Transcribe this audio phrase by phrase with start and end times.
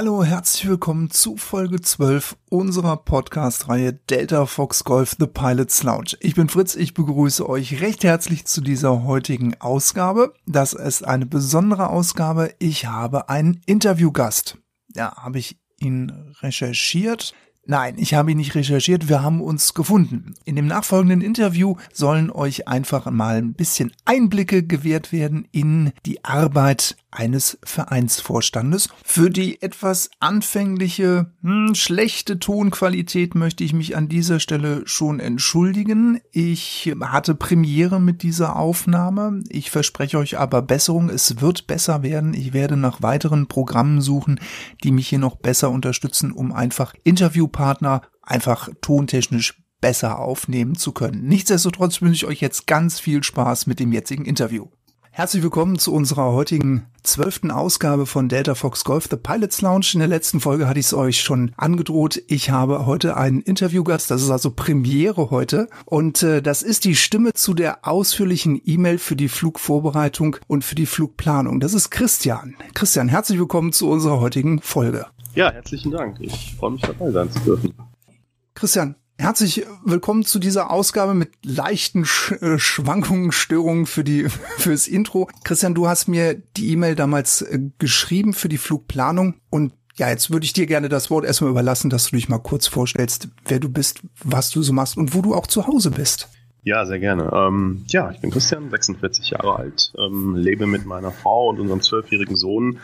[0.00, 6.16] Hallo, herzlich willkommen zu Folge 12 unserer Podcast-Reihe Delta Fox Golf The Pilot's Lounge.
[6.20, 10.34] Ich bin Fritz, ich begrüße euch recht herzlich zu dieser heutigen Ausgabe.
[10.46, 12.54] Das ist eine besondere Ausgabe.
[12.60, 14.58] Ich habe einen Interviewgast.
[14.94, 16.12] Ja, habe ich ihn
[16.42, 17.34] recherchiert.
[17.70, 20.32] Nein, ich habe ihn nicht recherchiert, wir haben uns gefunden.
[20.46, 26.24] In dem nachfolgenden Interview sollen euch einfach mal ein bisschen Einblicke gewährt werden in die
[26.24, 28.88] Arbeit eines Vereinsvorstandes.
[29.04, 36.20] Für die etwas anfängliche, hm, schlechte Tonqualität möchte ich mich an dieser Stelle schon entschuldigen.
[36.32, 39.42] Ich hatte Premiere mit dieser Aufnahme.
[39.48, 41.08] Ich verspreche euch aber Besserung.
[41.08, 42.34] Es wird besser werden.
[42.34, 44.38] Ich werde nach weiteren Programmen suchen,
[44.84, 46.94] die mich hier noch besser unterstützen, um einfach
[47.58, 51.26] Interviewpartner einfach tontechnisch besser aufnehmen zu können.
[51.26, 54.66] Nichtsdestotrotz wünsche ich euch jetzt ganz viel Spaß mit dem jetzigen Interview.
[55.10, 59.90] Herzlich willkommen zu unserer heutigen zwölften Ausgabe von Delta Fox Golf The Pilots Lounge.
[59.94, 62.22] In der letzten Folge hatte ich es euch schon angedroht.
[62.28, 65.68] Ich habe heute einen Interviewgast, das ist also Premiere heute.
[65.86, 70.76] Und äh, das ist die Stimme zu der ausführlichen E-Mail für die Flugvorbereitung und für
[70.76, 71.58] die Flugplanung.
[71.58, 72.54] Das ist Christian.
[72.74, 75.06] Christian, herzlich willkommen zu unserer heutigen Folge.
[75.34, 76.18] Ja, herzlichen Dank.
[76.20, 77.74] Ich freue mich dabei sein zu dürfen.
[78.54, 84.86] Christian, Herzlich willkommen zu dieser Ausgabe mit leichten Sch äh, Schwankungen, Störungen für die fürs
[84.86, 85.28] Intro.
[85.42, 90.30] Christian, du hast mir die E-Mail damals äh, geschrieben für die Flugplanung und ja, jetzt
[90.30, 93.58] würde ich dir gerne das Wort erstmal überlassen, dass du dich mal kurz vorstellst, wer
[93.58, 96.28] du bist, was du so machst und wo du auch zu Hause bist.
[96.62, 97.28] Ja, sehr gerne.
[97.34, 101.82] Ähm, ja, ich bin Christian, 46 Jahre alt, ähm, lebe mit meiner Frau und unserem
[101.82, 102.78] zwölfjährigen Sohn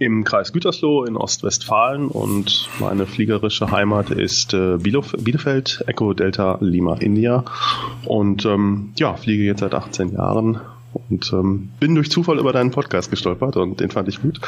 [0.00, 6.96] im Kreis Gütersloh in Ostwestfalen und meine fliegerische Heimat ist äh, Bielefeld, Echo Delta Lima
[6.96, 7.44] India.
[8.06, 10.60] Und ähm, ja, fliege jetzt seit 18 Jahren
[10.92, 14.40] und ähm, bin durch Zufall über deinen Podcast gestolpert und den fand ich gut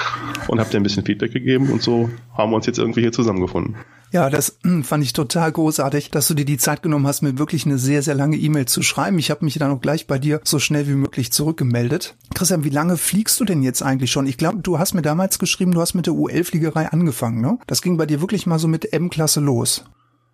[0.48, 3.12] und habe dir ein bisschen Feedback gegeben und so haben wir uns jetzt irgendwie hier
[3.12, 3.76] zusammengefunden.
[4.12, 7.38] Ja, das hm, fand ich total großartig, dass du dir die Zeit genommen hast, mir
[7.38, 9.18] wirklich eine sehr, sehr lange E-Mail zu schreiben.
[9.18, 12.14] Ich habe mich dann auch gleich bei dir so schnell wie möglich zurückgemeldet.
[12.34, 14.26] Christian, wie lange fliegst du denn jetzt eigentlich schon?
[14.26, 17.58] Ich glaube, du hast mir damals geschrieben, du hast mit der UL-Fliegerei angefangen, ne?
[17.66, 19.84] Das ging bei dir wirklich mal so mit M-Klasse los.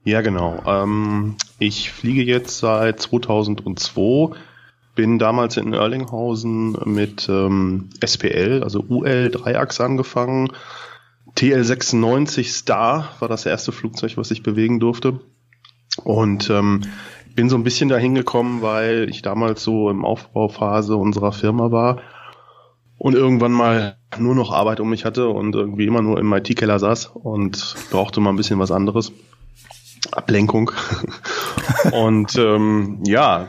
[0.03, 0.61] Ja, genau.
[0.67, 4.37] Ähm, ich fliege jetzt seit 2002
[4.99, 10.51] bin damals in Erlinghausen mit ähm, SPL, also UL Dreiachs angefangen,
[11.37, 15.21] TL96 Star war das erste Flugzeug, was ich bewegen durfte.
[16.03, 16.81] Und ähm,
[17.37, 22.01] bin so ein bisschen dahin gekommen, weil ich damals so im Aufbauphase unserer Firma war
[22.99, 26.81] und irgendwann mal nur noch Arbeit um mich hatte und irgendwie immer nur im IT-Keller
[26.81, 29.13] saß und brauchte mal ein bisschen was anderes.
[30.11, 30.73] Ablenkung.
[31.93, 33.49] und ähm, ja,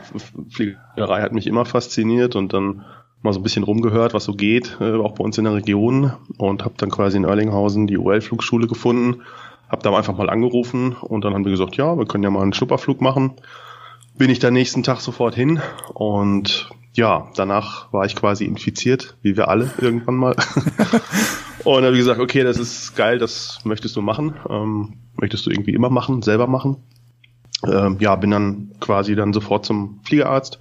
[0.50, 2.84] Fliegerei hat mich immer fasziniert und dann
[3.22, 6.12] mal so ein bisschen rumgehört, was so geht, äh, auch bei uns in der Region
[6.38, 9.22] und habe dann quasi in Erlinghausen die UL-Flugschule gefunden,
[9.68, 12.42] habe da einfach mal angerufen und dann haben wir gesagt, ja, wir können ja mal
[12.42, 13.34] einen Schnupperflug machen.
[14.16, 15.60] Bin ich da nächsten Tag sofort hin
[15.94, 20.34] und ja, danach war ich quasi infiziert, wie wir alle irgendwann mal.
[21.64, 25.74] und habe gesagt, okay, das ist geil, das möchtest du machen, ähm, möchtest du irgendwie
[25.74, 26.78] immer machen, selber machen.
[27.66, 30.58] Ähm, ja, bin dann quasi dann sofort zum Fliegerarzt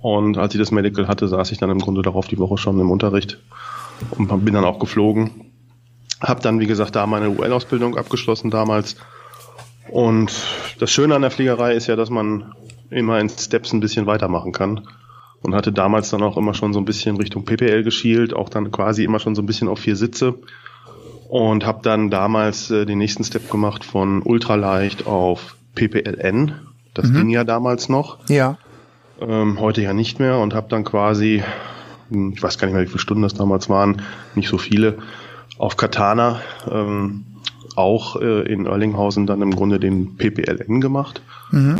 [0.00, 2.78] und als ich das Medical hatte, saß ich dann im Grunde darauf die Woche schon
[2.78, 3.38] im Unterricht
[4.16, 5.52] und bin dann auch geflogen.
[6.20, 8.96] Hab dann, wie gesagt, da meine UL-Ausbildung abgeschlossen damals.
[9.90, 10.32] Und
[10.78, 12.52] das Schöne an der Fliegerei ist ja, dass man
[12.90, 14.86] immer in Steps ein bisschen weitermachen kann.
[15.42, 18.70] Und hatte damals dann auch immer schon so ein bisschen Richtung PPL geschielt, auch dann
[18.70, 20.34] quasi immer schon so ein bisschen auf vier Sitze.
[21.28, 26.52] Und habe dann damals äh, den nächsten Step gemacht von ultraleicht auf PPLN.
[26.94, 27.14] Das mhm.
[27.14, 28.18] ging ja damals noch.
[28.28, 28.58] Ja
[29.20, 31.42] ähm, heute ja nicht mehr und habe dann quasi,
[32.10, 34.02] hm, ich weiß gar nicht mehr, wie viele Stunden das damals waren,
[34.34, 34.98] nicht so viele,
[35.58, 37.24] auf Katana ähm,
[37.74, 41.22] auch äh, in Erlinghausen dann im Grunde den PPLN gemacht.
[41.50, 41.78] Mhm.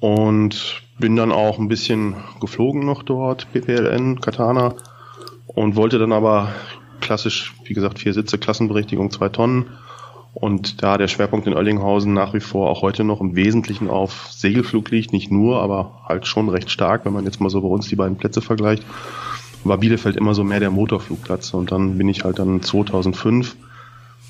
[0.00, 4.74] Und bin dann auch ein bisschen geflogen noch dort, PPLN, Katana.
[5.46, 6.52] Und wollte dann aber
[7.00, 9.66] klassisch, wie gesagt, vier Sitze, Klassenberechtigung, zwei Tonnen
[10.34, 14.28] und da der Schwerpunkt in Oerlinghausen nach wie vor auch heute noch im Wesentlichen auf
[14.30, 17.68] Segelflug liegt, nicht nur, aber halt schon recht stark, wenn man jetzt mal so bei
[17.68, 18.84] uns die beiden Plätze vergleicht,
[19.64, 21.52] war Bielefeld immer so mehr der Motorflugplatz.
[21.52, 23.56] Und dann bin ich halt dann 2005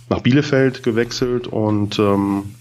[0.08, 2.54] nach Bielefeld gewechselt und ähm,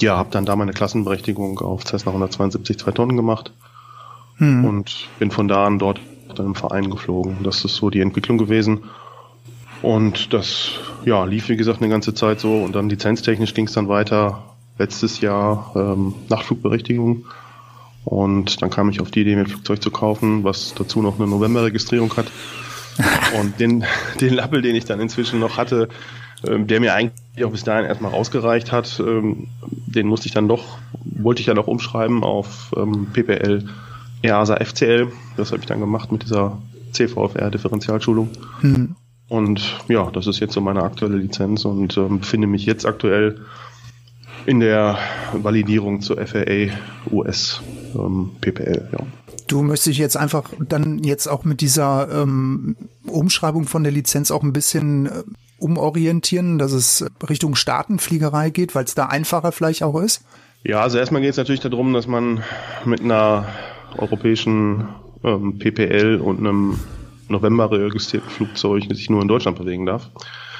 [0.00, 3.52] ja, habe dann da meine Klassenberechtigung auf Cessna 172 zwei Tonnen gemacht
[4.36, 4.64] hm.
[4.64, 6.00] und bin von da an dort
[6.34, 7.38] dann im Verein geflogen.
[7.44, 8.84] Das ist so die Entwicklung gewesen.
[9.82, 10.72] Und das
[11.04, 12.62] ja, lief, wie gesagt, eine ganze Zeit so.
[12.62, 14.44] Und dann lizenztechnisch ging es dann weiter.
[14.78, 17.26] Letztes Jahr ähm, Nachtflugberechtigung.
[18.04, 21.18] Und dann kam ich auf die Idee, mir ein Flugzeug zu kaufen, was dazu noch
[21.18, 22.26] eine Novemberregistrierung hat.
[23.40, 23.84] Und den,
[24.20, 25.88] den Lappel, den ich dann inzwischen noch hatte,
[26.46, 29.00] ähm, der mir eigentlich auch bis dahin erstmal rausgereicht hat.
[29.00, 33.68] Ähm, den musste ich dann doch, wollte ich dann doch umschreiben auf ähm, PPL
[34.22, 35.12] EASA FCL.
[35.36, 36.58] Das habe ich dann gemacht mit dieser
[36.92, 38.30] CVFR-Differentialschulung.
[38.60, 38.96] Hm.
[39.30, 43.40] Und ja, das ist jetzt so meine aktuelle Lizenz und ähm, befinde mich jetzt aktuell
[44.44, 44.98] in der
[45.32, 46.72] Validierung zur FAA
[47.12, 47.62] US
[47.94, 48.88] ähm, PPL.
[48.92, 48.98] Ja.
[49.46, 52.74] Du möchtest dich jetzt einfach dann jetzt auch mit dieser ähm,
[53.06, 55.22] Umschreibung von der Lizenz auch ein bisschen äh,
[55.58, 60.24] umorientieren, dass es Richtung Staatenfliegerei geht, weil es da einfacher vielleicht auch ist?
[60.64, 62.42] Ja, also erstmal geht es natürlich darum, dass man
[62.84, 63.46] mit einer
[63.96, 64.88] europäischen
[65.22, 66.80] ähm, PPL und einem
[67.30, 70.10] November registrierten Flugzeug sich nur in Deutschland bewegen darf.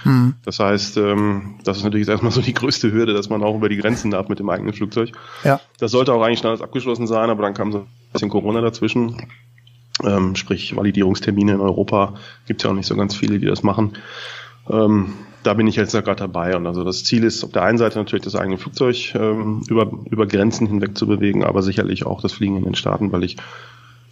[0.05, 0.35] Mhm.
[0.45, 3.69] Das heißt, ähm, das ist natürlich erstmal so die größte Hürde, dass man auch über
[3.69, 5.13] die Grenzen darf mit dem eigenen Flugzeug.
[5.45, 5.61] Ja.
[5.79, 8.61] Das sollte auch eigentlich schon alles abgeschlossen sein, aber dann kam so ein bisschen Corona
[8.61, 9.29] dazwischen.
[10.03, 12.15] Ähm, sprich, Validierungstermine in Europa
[12.47, 13.93] gibt es ja auch nicht so ganz viele, die das machen.
[14.71, 15.13] Ähm,
[15.43, 16.57] da bin ich jetzt gerade dabei.
[16.57, 19.91] Und also das Ziel ist auf der einen Seite natürlich das eigene Flugzeug ähm, über,
[20.11, 23.37] über Grenzen hinweg zu bewegen, aber sicherlich auch das Fliegen in den Staaten, weil ich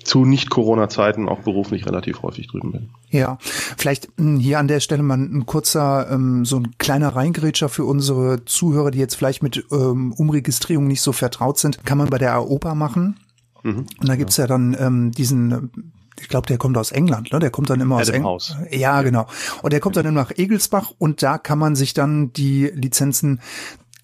[0.09, 2.89] zu Nicht-Corona-Zeiten auch beruflich relativ häufig drüben bin.
[3.11, 3.39] Ja,
[3.77, 7.85] vielleicht hm, hier an der Stelle mal ein kurzer, ähm, so ein kleiner Reingrätscher für
[7.85, 11.85] unsere Zuhörer, die jetzt vielleicht mit ähm, Umregistrierung nicht so vertraut sind.
[11.85, 13.21] Kann man bei der AOPA machen.
[13.63, 14.45] Mhm, und da gibt's ja.
[14.45, 17.39] ja dann ähm, diesen ich glaube, der kommt aus England, ne?
[17.39, 18.59] Der kommt dann immer aus England.
[18.73, 19.29] Ja, genau.
[19.63, 23.41] Und der kommt dann immer nach Egelsbach und da kann man sich dann die Lizenzen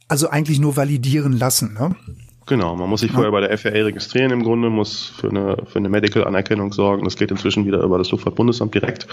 [0.06, 1.96] also eigentlich nur validieren lassen, ne?
[2.46, 5.78] Genau, man muss sich vorher bei der FAA registrieren im Grunde, muss für eine, für
[5.78, 7.04] eine Medical-Anerkennung sorgen.
[7.04, 9.06] Das geht inzwischen wieder über das Luftfahrtbundesamt direkt.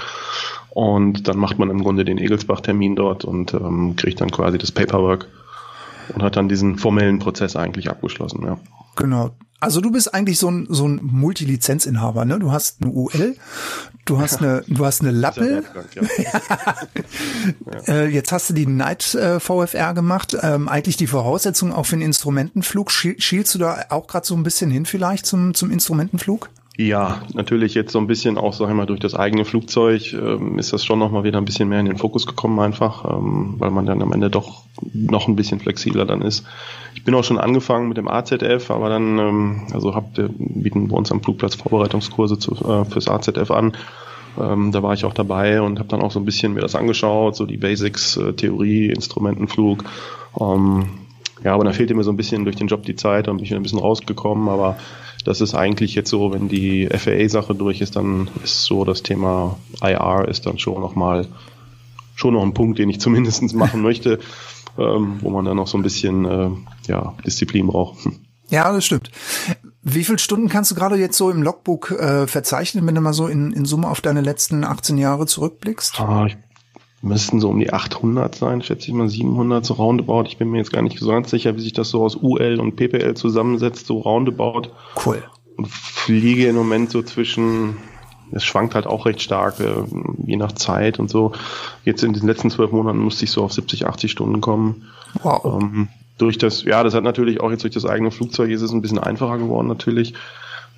[0.70, 4.72] Und dann macht man im Grunde den Egelsbach-Termin dort und ähm, kriegt dann quasi das
[4.72, 5.28] Paperwork
[6.14, 8.44] und hat dann diesen formellen Prozess eigentlich abgeschlossen.
[8.44, 8.58] Ja.
[8.98, 9.32] Genau.
[9.62, 12.40] Also du bist eigentlich so ein, so ein Multilizenzinhaber, ne?
[12.40, 13.36] Du hast eine UL,
[14.06, 15.64] du hast eine, du hast eine Lappel.
[16.18, 16.76] Ja.
[17.88, 20.36] äh, jetzt hast du die Night äh, VFR gemacht.
[20.42, 22.90] Ähm, eigentlich die Voraussetzung auch für den Instrumentenflug.
[22.92, 26.50] Schielst du da auch gerade so ein bisschen hin vielleicht zum, zum Instrumentenflug?
[26.78, 30.58] Ja, natürlich jetzt so ein bisschen auch, sag ich mal, durch das eigene Flugzeug ähm,
[30.58, 33.70] ist das schon nochmal wieder ein bisschen mehr in den Fokus gekommen einfach, ähm, weil
[33.70, 34.64] man dann am Ende doch
[34.94, 36.46] noch ein bisschen flexibler dann ist.
[37.02, 40.88] Ich bin auch schon angefangen mit dem AZF, aber dann, ähm, also hab, wir bieten
[40.88, 43.74] bei uns am Flugplatz Vorbereitungskurse zu, äh, fürs AZF an.
[44.40, 46.76] Ähm, da war ich auch dabei und habe dann auch so ein bisschen mir das
[46.76, 49.84] angeschaut, so die Basics, äh, Theorie, Instrumentenflug.
[50.40, 50.90] Ähm,
[51.44, 53.46] ja, aber da fehlte mir so ein bisschen durch den Job die Zeit und bin
[53.46, 54.78] ich ein bisschen rausgekommen, aber
[55.26, 59.58] das ist eigentlich jetzt so, wenn die FAA-Sache durch ist, dann ist so das Thema
[59.82, 61.26] IR ist dann schon nochmal
[62.14, 64.20] schon noch ein Punkt, den ich zumindest machen möchte,
[64.78, 66.50] ähm, wo man dann noch so ein bisschen äh,
[66.88, 68.00] ja, Disziplin braucht.
[68.52, 69.12] Ja, das stimmt.
[69.82, 73.14] Wie viele Stunden kannst du gerade jetzt so im Logbook äh, verzeichnen, wenn du mal
[73.14, 76.02] so in, in Summe auf deine letzten 18 Jahre zurückblickst?
[76.02, 76.36] Ah, ich
[77.02, 80.24] müssten so um die 800 sein, schätze ich mal 700 so roundabout.
[80.28, 82.60] Ich bin mir jetzt gar nicht so ganz sicher, wie sich das so aus UL
[82.60, 84.70] und PPL zusammensetzt, so roundabout.
[85.04, 85.24] Cool.
[85.58, 87.78] Und fliege im Moment so zwischen,
[88.32, 89.84] es schwankt halt auch recht stark, äh,
[90.26, 91.34] je nach Zeit und so.
[91.84, 94.88] Jetzt in den letzten zwölf Monaten musste ich so auf 70, 80 Stunden kommen.
[95.22, 95.62] Wow.
[95.62, 98.72] Ähm, durch das, ja, das hat natürlich auch jetzt durch das eigene Flugzeug ist es
[98.72, 100.14] ein bisschen einfacher geworden natürlich.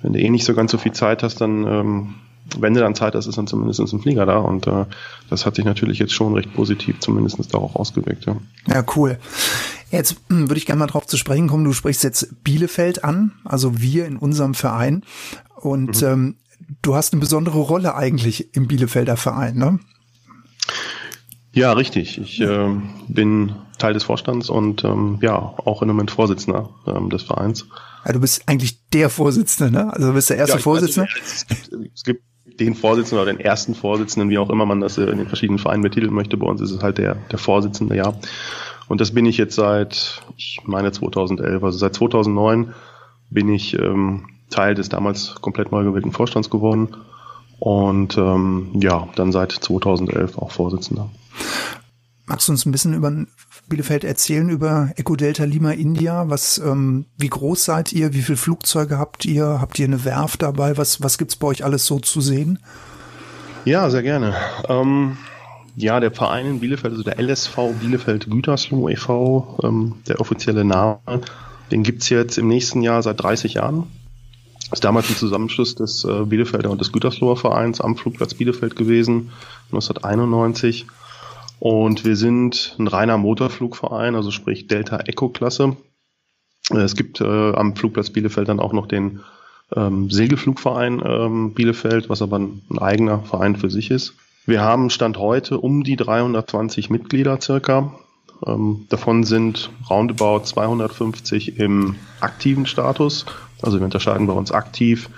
[0.02, 2.14] Wenn du eh nicht so ganz so viel Zeit hast, dann ähm,
[2.58, 4.84] wenn du dann Zeit hast, ist dann zumindest ein Flieger da und äh,
[5.30, 8.26] das hat sich natürlich jetzt schon recht positiv zumindest darauf ausgewirkt.
[8.26, 8.36] Ja,
[8.68, 9.18] ja cool.
[9.90, 11.64] Jetzt hm, würde ich gerne mal drauf zu sprechen kommen.
[11.64, 15.04] Du sprichst jetzt Bielefeld an, also wir in unserem Verein
[15.56, 16.08] und mhm.
[16.08, 16.34] ähm,
[16.82, 19.80] du hast eine besondere Rolle eigentlich im Bielefelder Verein, ne?
[21.52, 22.18] Ja, richtig.
[22.18, 22.68] Ich äh,
[23.08, 27.66] bin Teil des Vorstands und ähm, ja, auch im Moment Vorsitzender ähm, des Vereins.
[28.04, 29.92] Ja, du bist eigentlich der Vorsitzende, ne?
[29.92, 31.08] Also du bist der erste ja, Vorsitzende.
[31.08, 32.22] Weiß, es, gibt, es gibt
[32.60, 35.82] den Vorsitzenden oder den ersten Vorsitzenden, wie auch immer man das in den verschiedenen Vereinen
[35.82, 36.36] betiteln möchte.
[36.36, 38.14] Bei uns ist es halt der, der Vorsitzende, ja.
[38.88, 42.74] Und das bin ich jetzt seit, ich meine 2011, also seit 2009
[43.30, 46.96] bin ich ähm, Teil des damals komplett neu gewählten Vorstands geworden
[47.58, 51.10] und ähm, ja, dann seit 2011 auch Vorsitzender.
[52.26, 53.12] Magst du uns ein bisschen über
[53.68, 56.28] Bielefeld erzählen, über Eco Delta Lima India?
[56.28, 58.14] Was, ähm, wie groß seid ihr?
[58.14, 59.60] Wie viele Flugzeuge habt ihr?
[59.60, 60.76] Habt ihr eine Werft dabei?
[60.78, 62.58] Was, was gibt's bei euch alles so zu sehen?
[63.66, 64.34] Ja, sehr gerne.
[64.68, 65.18] Ähm,
[65.76, 70.98] ja, der Verein in Bielefeld, also der LSV Bielefeld Gütersloh e.V., ähm, der offizielle Name,
[71.70, 73.86] den gibt's jetzt im nächsten Jahr seit 30 Jahren.
[74.74, 78.74] Das ist damals ein Zusammenschluss des äh, Bielefelder und des Gütersloher Vereins am Flugplatz Bielefeld
[78.74, 79.30] gewesen,
[79.66, 80.86] 1991.
[81.60, 85.76] Und wir sind ein reiner Motorflugverein, also sprich Delta Eco Klasse.
[86.72, 89.20] Äh, es gibt äh, am Flugplatz Bielefeld dann auch noch den
[89.76, 94.14] ähm, Segelflugverein ähm, Bielefeld, was aber ein, ein, eigener Verein für sich ist.
[94.44, 97.94] Wir haben Stand heute um die 320 Mitglieder circa.
[98.44, 103.24] Ähm, davon sind roundabout 250 im aktiven Status.
[103.64, 105.08] Also wir unterscheiden bei uns aktiv,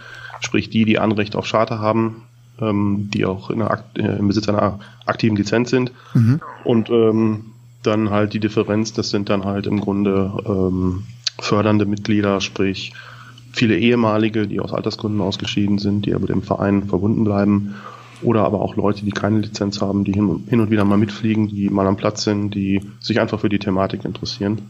[0.41, 2.23] sprich die, die Anrecht auf Charter haben,
[2.61, 5.93] ähm, die auch in der, äh, im Besitz einer aktiven Lizenz sind.
[6.15, 6.41] Mhm.
[6.65, 7.47] Und ähm,
[7.83, 11.05] dann halt die Differenz, das sind dann halt im Grunde ähm,
[11.39, 12.93] fördernde Mitglieder, sprich
[13.53, 17.75] viele ehemalige, die aus Altersgründen ausgeschieden sind, die aber dem Verein verbunden bleiben
[18.23, 21.69] oder aber auch Leute, die keine Lizenz haben, die hin und wieder mal mitfliegen, die
[21.71, 24.63] mal am Platz sind, die sich einfach für die Thematik interessieren.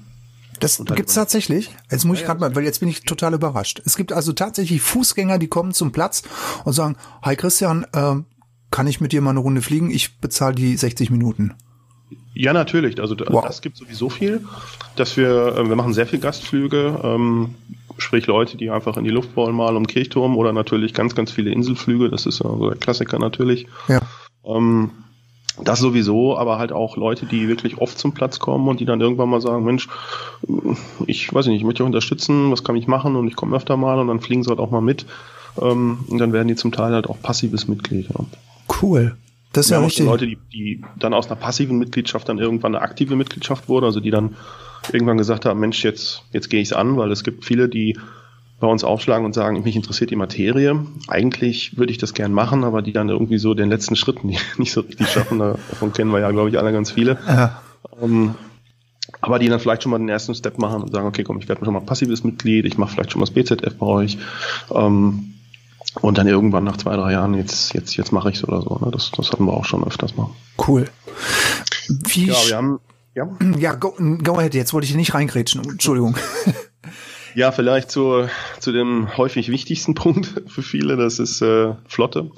[0.61, 1.71] Das gibt's tatsächlich.
[1.91, 3.83] Jetzt muss ich gerade mal, weil jetzt bin ich total überrascht.
[3.85, 6.23] Es gibt also tatsächlich Fußgänger, die kommen zum Platz
[6.65, 8.17] und sagen, hi Christian, äh,
[8.71, 9.91] kann ich mit dir mal eine Runde fliegen?
[9.91, 11.55] Ich bezahle die 60 Minuten.
[12.35, 13.01] Ja, natürlich.
[13.01, 13.45] Also wow.
[13.47, 14.45] das gibt sowieso viel,
[14.97, 17.01] dass wir, äh, wir machen sehr viel Gastflüge.
[17.03, 17.55] Ähm,
[17.99, 21.33] sprich Leute, die einfach in die Luft wollen, mal um Kirchturm oder natürlich ganz, ganz
[21.33, 23.67] viele Inselflüge, das ist ja so der Klassiker natürlich.
[23.89, 24.01] Ja.
[24.45, 24.91] Ähm,
[25.63, 29.01] das sowieso, aber halt auch Leute, die wirklich oft zum Platz kommen und die dann
[29.01, 29.89] irgendwann mal sagen, Mensch,
[31.07, 33.77] ich weiß nicht, ich möchte euch unterstützen, was kann ich machen und ich komme öfter
[33.77, 35.07] mal und dann fliegen sie halt auch mal mit.
[35.61, 38.09] Ähm, und dann werden die zum Teil halt auch passives Mitglied.
[38.09, 38.25] Ja.
[38.83, 39.17] Cool.
[39.53, 40.05] Das ist ja, ja richtig.
[40.05, 44.01] Leute, die, die dann aus einer passiven Mitgliedschaft dann irgendwann eine aktive Mitgliedschaft wurde, also
[44.01, 44.37] die dann
[44.93, 47.99] irgendwann gesagt haben, Mensch, jetzt, jetzt gehe ich es an, weil es gibt viele, die
[48.59, 50.85] bei uns aufschlagen und sagen, mich interessiert die Materie.
[51.09, 54.59] Eigentlich würde ich das gern machen, aber die dann irgendwie so den letzten Schritt nicht,
[54.59, 55.39] nicht so richtig schaffen.
[55.39, 57.19] Davon kennen wir ja, glaube ich, alle ganz viele.
[57.27, 57.63] Ja.
[57.91, 58.35] Um, ähm,
[59.21, 61.49] aber die dann vielleicht schon mal den ersten Step machen und sagen, okay, komm, ich
[61.49, 64.19] werde schon mal passives Mitglied, ich mache vielleicht schon mal das BZF bei euch.
[64.69, 65.33] Um, ähm,
[66.03, 68.79] und dann irgendwann nach zwei, drei Jahren, jetzt, jetzt, jetzt mache ich es oder so.
[68.85, 68.91] Ne?
[68.91, 70.29] Das, das hatten wir auch schon öfters mal.
[70.67, 70.87] Cool.
[71.89, 72.81] Wie ja, wir haben
[73.15, 75.63] ja, ja go, go ahead, jetzt wollte ich hier nicht reingrätschen.
[75.65, 76.17] Entschuldigung.
[77.37, 82.31] Ja, vielleicht zu, zu dem häufig wichtigsten Punkt für viele, das ist äh, Flotte.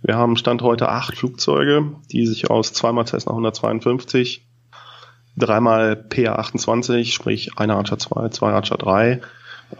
[0.00, 4.46] Wir haben Stand heute acht Flugzeuge, die sich aus zweimal Cessna 152,
[5.36, 9.22] dreimal PA28, sprich eine Archer 2, zwei Archer 3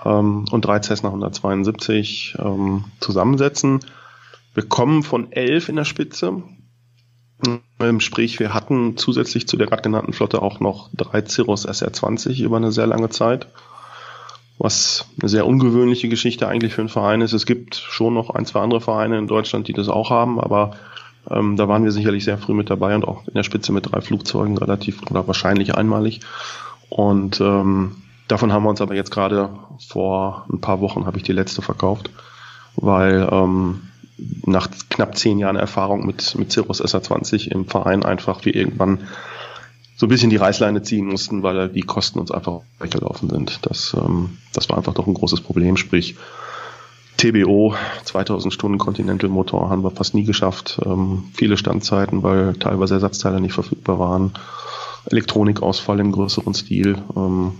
[0.04, 3.78] ähm, und drei Cessna 172 ähm, zusammensetzen.
[4.54, 6.42] Wir kommen von elf in der Spitze.
[7.78, 12.42] Ähm, sprich, wir hatten zusätzlich zu der gerade genannten Flotte auch noch drei Cirrus SR20
[12.42, 13.46] über eine sehr lange Zeit.
[14.58, 17.32] Was eine sehr ungewöhnliche Geschichte eigentlich für einen Verein ist.
[17.32, 20.76] Es gibt schon noch ein, zwei andere Vereine in Deutschland, die das auch haben, aber
[21.30, 23.90] ähm, da waren wir sicherlich sehr früh mit dabei und auch in der Spitze mit
[23.90, 26.20] drei Flugzeugen relativ oder wahrscheinlich einmalig.
[26.88, 27.96] Und ähm,
[28.28, 29.50] davon haben wir uns aber jetzt gerade
[29.88, 32.10] vor ein paar Wochen habe ich die letzte verkauft,
[32.76, 33.88] weil ähm,
[34.46, 39.00] nach knapp zehn Jahren Erfahrung mit, mit Cirrus SR20 im Verein einfach wir irgendwann
[39.96, 43.60] so ein bisschen die Reißleine ziehen mussten, weil die Kosten uns einfach weggelaufen sind.
[43.62, 45.76] Das, ähm, das war einfach doch ein großes Problem.
[45.76, 46.16] Sprich,
[47.16, 47.74] TBO,
[48.04, 50.80] 2000 Stunden Continental Motor haben wir fast nie geschafft.
[50.84, 54.32] Ähm, viele Standzeiten, weil teilweise Ersatzteile nicht verfügbar waren.
[55.06, 56.98] Elektronikausfall im größeren Stil.
[57.16, 57.52] Ähm,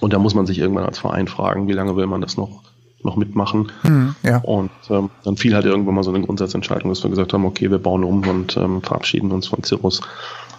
[0.00, 2.62] und da muss man sich irgendwann als Verein fragen, wie lange will man das noch
[3.02, 3.72] noch mitmachen.
[3.84, 4.38] Mhm, ja.
[4.38, 7.70] Und ähm, dann fiel halt irgendwann mal so eine Grundsatzentscheidung, dass wir gesagt haben, okay,
[7.70, 10.02] wir bauen um und ähm, verabschieden uns von Cirrus.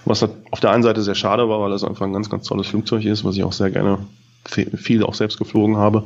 [0.07, 2.47] Was halt auf der einen Seite sehr schade war, weil das einfach ein ganz, ganz
[2.47, 3.99] tolles Flugzeug ist, was ich auch sehr gerne
[4.45, 6.05] viel auch selbst geflogen habe.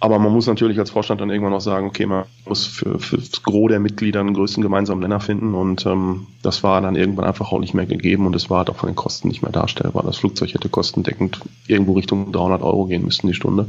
[0.00, 3.16] Aber man muss natürlich als Vorstand dann irgendwann auch sagen, okay, man muss für, für
[3.16, 7.24] das Gros der Mitglieder einen größten gemeinsamen Nenner finden und ähm, das war dann irgendwann
[7.24, 9.52] einfach auch nicht mehr gegeben und es war halt auch von den Kosten nicht mehr
[9.52, 10.02] darstellbar.
[10.02, 13.66] Das Flugzeug hätte kostendeckend irgendwo Richtung 300 Euro gehen müssen die Stunde.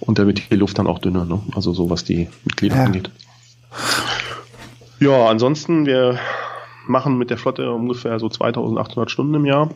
[0.00, 1.40] Und da wird die Luft dann auch dünner, ne?
[1.54, 2.84] also so was die Mitglieder ja.
[2.84, 3.10] angeht.
[4.98, 6.18] Ja, ansonsten, wir
[6.88, 9.70] machen mit der Flotte ungefähr so 2800 Stunden im Jahr.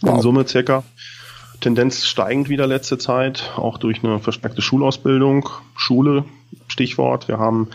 [0.00, 0.16] Wow.
[0.16, 0.84] In Summe circa.
[1.60, 5.48] Tendenz steigend wieder letzte Zeit, auch durch eine verstärkte Schulausbildung.
[5.76, 6.24] Schule,
[6.66, 7.28] Stichwort.
[7.28, 7.68] Wir haben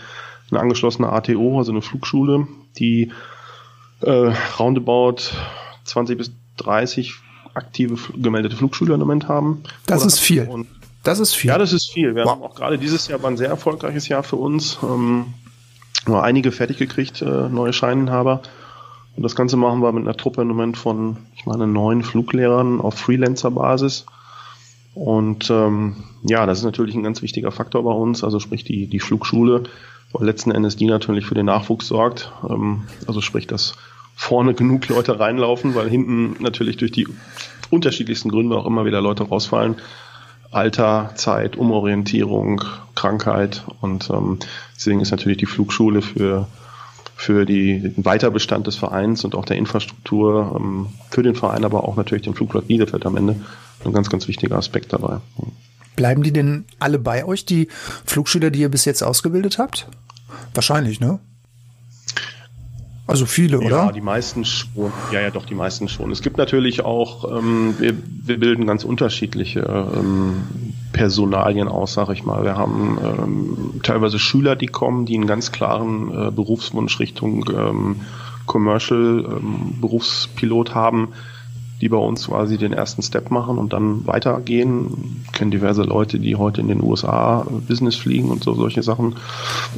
[0.50, 2.46] eine angeschlossene ATO, also eine Flugschule,
[2.78, 3.12] die
[4.00, 5.16] äh, roundabout
[5.84, 7.14] 20 bis 30
[7.54, 9.62] aktive gemeldete Flugschüler im Moment haben.
[9.86, 10.66] Das ist viel.
[11.02, 11.48] Das ist viel.
[11.48, 12.14] Ja, das ist viel.
[12.14, 12.32] Wir wow.
[12.32, 14.78] haben auch gerade dieses Jahr war ein sehr erfolgreiches Jahr für uns.
[14.82, 15.32] Ähm,
[16.08, 18.42] nur einige fertig gekriegt, äh, neue Scheininhaber.
[19.16, 22.80] Und das Ganze machen wir mit einer Truppe im Moment von, ich meine, neun Fluglehrern
[22.80, 24.06] auf Freelancer-Basis.
[24.94, 28.86] Und ähm, ja, das ist natürlich ein ganz wichtiger Faktor bei uns, also sprich die,
[28.88, 29.64] die Flugschule,
[30.12, 32.32] weil letzten Endes die natürlich für den Nachwuchs sorgt.
[32.48, 33.74] Ähm, also sprich, dass
[34.14, 37.06] vorne genug Leute reinlaufen, weil hinten natürlich durch die
[37.70, 39.76] unterschiedlichsten Gründe auch immer wieder Leute rausfallen.
[40.50, 42.62] Alter, Zeit, Umorientierung,
[42.98, 44.38] Krankheit und ähm,
[44.76, 46.48] deswegen ist natürlich die Flugschule für
[47.14, 51.82] für die, den Weiterbestand des Vereins und auch der Infrastruktur ähm, für den Verein, aber
[51.82, 53.34] auch natürlich den Flugplatz Bielefeld am Ende
[53.84, 55.18] ein ganz, ganz wichtiger Aspekt dabei.
[55.96, 57.66] Bleiben die denn alle bei euch, die
[58.04, 59.88] Flugschüler, die ihr bis jetzt ausgebildet habt?
[60.54, 61.18] Wahrscheinlich, ne?
[63.08, 63.68] Also viele, oder?
[63.70, 64.92] Ja, die meisten schon.
[65.12, 66.10] Ja, ja, doch, die meisten schon.
[66.10, 70.42] Es gibt natürlich auch, ähm, wir, wir bilden ganz unterschiedliche ähm,
[70.92, 72.44] Personalien aus, sag ich mal.
[72.44, 78.02] Wir haben ähm, teilweise Schüler, die kommen, die einen ganz klaren äh, Berufswunsch Richtung ähm,
[78.44, 81.08] Commercial ähm, Berufspilot haben
[81.80, 85.22] die bei uns quasi den ersten Step machen und dann weitergehen.
[85.26, 89.16] Ich kenne diverse Leute, die heute in den USA Business fliegen und so solche Sachen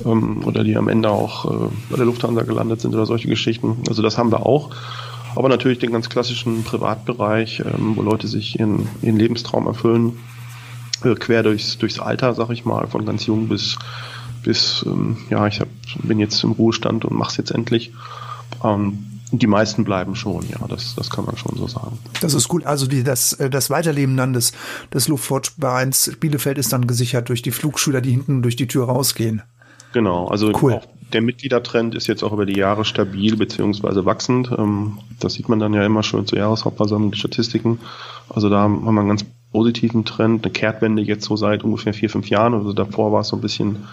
[0.04, 3.78] ähm, oder die am Ende auch äh, bei der Lufthansa gelandet sind oder solche Geschichten.
[3.88, 4.70] Also das haben wir auch.
[5.36, 10.18] Aber natürlich den ganz klassischen Privatbereich, ähm, wo Leute sich ihren, ihren Lebenstraum erfüllen,
[11.04, 13.78] äh, quer durchs, durchs Alter, sag ich mal, von ganz jung bis
[14.42, 15.68] bis ähm, ja, ich hab,
[16.02, 17.92] bin jetzt im Ruhestand und mach's jetzt endlich.
[18.64, 21.98] Ähm, die meisten bleiben schon, ja, das, das kann man schon so sagen.
[22.20, 22.66] Das ist gut.
[22.66, 24.52] Also die, das, äh, das Weiterleben dann des,
[24.92, 29.42] des Luftfahrtvereins Bielefeld ist dann gesichert durch die Flugschüler, die hinten durch die Tür rausgehen.
[29.92, 30.80] Genau, also cool.
[31.12, 34.50] der Mitgliedertrend ist jetzt auch über die Jahre stabil beziehungsweise wachsend.
[34.56, 37.80] Ähm, das sieht man dann ja immer schon zur Jahreshauptversammlung, die Statistiken.
[38.28, 42.10] Also da haben wir einen ganz positiven Trend, eine Kehrtwende jetzt so seit ungefähr vier,
[42.10, 42.54] fünf Jahren.
[42.54, 43.84] Also davor war es so ein bisschen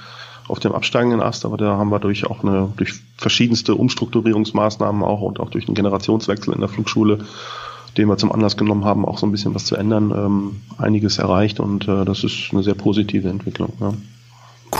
[0.47, 5.21] auf dem absteigenden Ast, aber da haben wir durch auch eine, durch verschiedenste Umstrukturierungsmaßnahmen auch
[5.21, 7.19] und auch durch einen Generationswechsel in der Flugschule,
[7.97, 11.17] den wir zum Anlass genommen haben, auch so ein bisschen was zu ändern, ähm, einiges
[11.17, 13.73] erreicht und äh, das ist eine sehr positive Entwicklung.
[13.79, 13.93] Ja.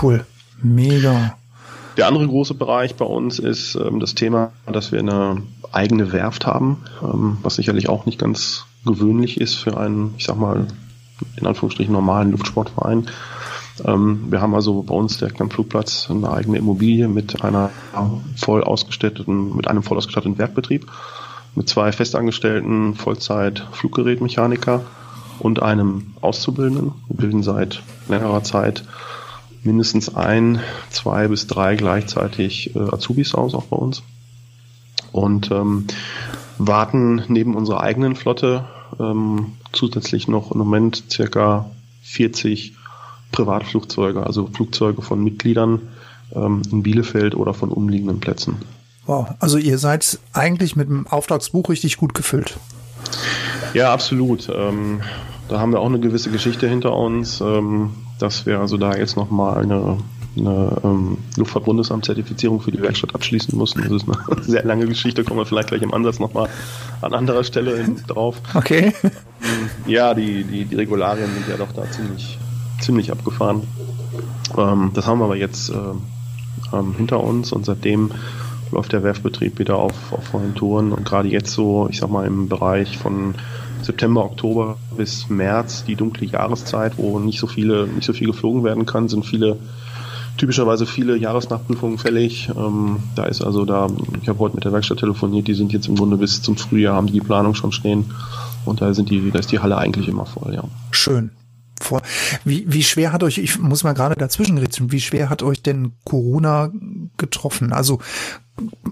[0.02, 0.26] Cool.
[0.62, 1.36] Mega.
[1.98, 6.46] Der andere große Bereich bei uns ist ähm, das Thema, dass wir eine eigene Werft
[6.46, 10.68] haben, ähm, was sicherlich auch nicht ganz gewöhnlich ist für einen, ich sag mal,
[11.36, 13.08] in Anführungsstrichen normalen Luftsportverein.
[13.86, 17.72] Ähm, wir haben also bei uns direkt am Flugplatz eine eigene Immobilie mit einer
[18.36, 20.88] voll ausgestatteten, mit einem voll ausgestatteten Werkbetrieb,
[21.56, 24.86] mit zwei festangestellten Vollzeit-Fluggerätmechaniker
[25.40, 26.94] und einem Auszubildenden.
[27.08, 28.84] Wir bilden seit längerer Zeit
[29.64, 34.04] mindestens ein, zwei bis drei gleichzeitig äh, Azubis aus, auch bei uns.
[35.12, 35.86] Und ähm,
[36.58, 38.66] warten neben unserer eigenen Flotte
[39.00, 41.70] ähm, zusätzlich noch im Moment circa
[42.02, 42.77] 40
[43.32, 45.82] Privatflugzeuge, also Flugzeuge von Mitgliedern
[46.34, 48.58] ähm, in Bielefeld oder von umliegenden Plätzen.
[49.06, 52.58] Wow, also ihr seid eigentlich mit dem Auftragsbuch richtig gut gefüllt.
[53.74, 54.50] Ja, absolut.
[54.54, 55.02] Ähm,
[55.48, 59.16] da haben wir auch eine gewisse Geschichte hinter uns, ähm, dass wir also da jetzt
[59.16, 59.98] nochmal eine,
[60.38, 63.82] eine ähm, Luftfahrtbundesamt-Zertifizierung für die Werkstatt abschließen mussten.
[63.82, 66.50] Das ist eine sehr lange Geschichte, kommen wir vielleicht gleich im Ansatz nochmal
[67.02, 68.42] an anderer Stelle drauf.
[68.54, 68.94] Okay.
[69.86, 72.38] Ja, die, die, die Regularien sind ja doch da ziemlich
[72.88, 73.64] ziemlich abgefahren.
[74.58, 75.74] Ähm, das haben wir aber jetzt äh,
[76.74, 78.12] ähm, hinter uns und seitdem
[78.72, 82.26] läuft der Werfbetrieb wieder auf, auf vollen Touren und gerade jetzt so, ich sag mal,
[82.26, 83.36] im Bereich von
[83.82, 88.64] September, Oktober bis März, die dunkle Jahreszeit, wo nicht so viele, nicht so viel geflogen
[88.64, 89.58] werden kann, sind viele
[90.38, 92.50] typischerweise viele Jahresnachprüfungen fällig.
[92.56, 93.88] Ähm, da ist also da,
[94.22, 96.96] ich habe heute mit der Werkstatt telefoniert, die sind jetzt im Grunde bis zum Frühjahr,
[96.96, 98.06] haben die, Planung schon stehen.
[98.64, 100.64] Und da sind die, da ist die Halle eigentlich immer voll, ja.
[100.92, 101.32] Schön
[101.84, 102.02] vor.
[102.44, 105.62] Wie, wie schwer hat euch, ich muss mal gerade dazwischen reden, wie schwer hat euch
[105.62, 106.72] denn Corona
[107.18, 107.74] getroffen?
[107.74, 108.00] Also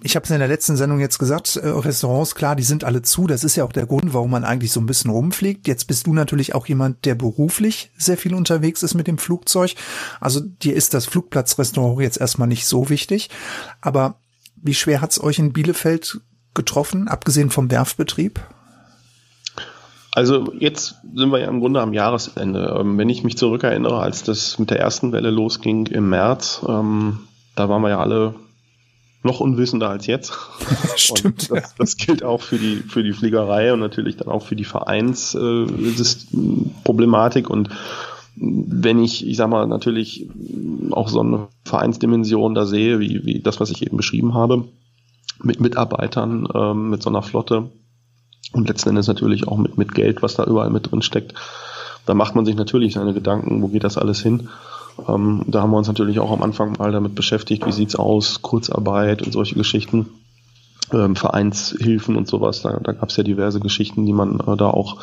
[0.03, 3.01] ich habe es in der letzten Sendung jetzt gesagt, äh, Restaurants, klar, die sind alle
[3.01, 3.27] zu.
[3.27, 5.67] Das ist ja auch der Grund, warum man eigentlich so ein bisschen rumfliegt.
[5.67, 9.73] Jetzt bist du natürlich auch jemand, der beruflich sehr viel unterwegs ist mit dem Flugzeug.
[10.19, 13.29] Also dir ist das Flugplatzrestaurant jetzt erstmal nicht so wichtig.
[13.81, 14.19] Aber
[14.55, 16.21] wie schwer hat es euch in Bielefeld
[16.53, 18.39] getroffen, abgesehen vom Werfbetrieb?
[20.15, 22.77] Also jetzt sind wir ja im Grunde am Jahresende.
[22.79, 27.19] Ähm, wenn ich mich zurückerinnere, als das mit der ersten Welle losging im März, ähm,
[27.57, 28.33] da waren wir ja alle
[29.23, 30.31] noch unwissender als jetzt.
[30.95, 31.51] Stimmt.
[31.51, 31.63] Das, ja.
[31.77, 37.49] das, gilt auch für die, für die Fliegerei und natürlich dann auch für die Vereinsproblematik.
[37.49, 37.67] Äh, und
[38.37, 40.29] wenn ich, ich sag mal, natürlich
[40.91, 44.63] auch so eine Vereinsdimension da sehe, wie, wie das, was ich eben beschrieben habe,
[45.43, 47.69] mit Mitarbeitern, ähm, mit so einer Flotte,
[48.53, 51.33] und letzten Endes natürlich auch mit, mit Geld, was da überall mit drin steckt.
[52.05, 54.49] Da macht man sich natürlich seine Gedanken, wo geht das alles hin?
[55.07, 58.41] Ähm, da haben wir uns natürlich auch am Anfang mal damit beschäftigt, wie sieht's aus,
[58.41, 60.07] Kurzarbeit und solche Geschichten,
[60.93, 62.61] ähm, Vereinshilfen und sowas.
[62.61, 64.97] Da, da gab es ja diverse Geschichten, die man äh, da auch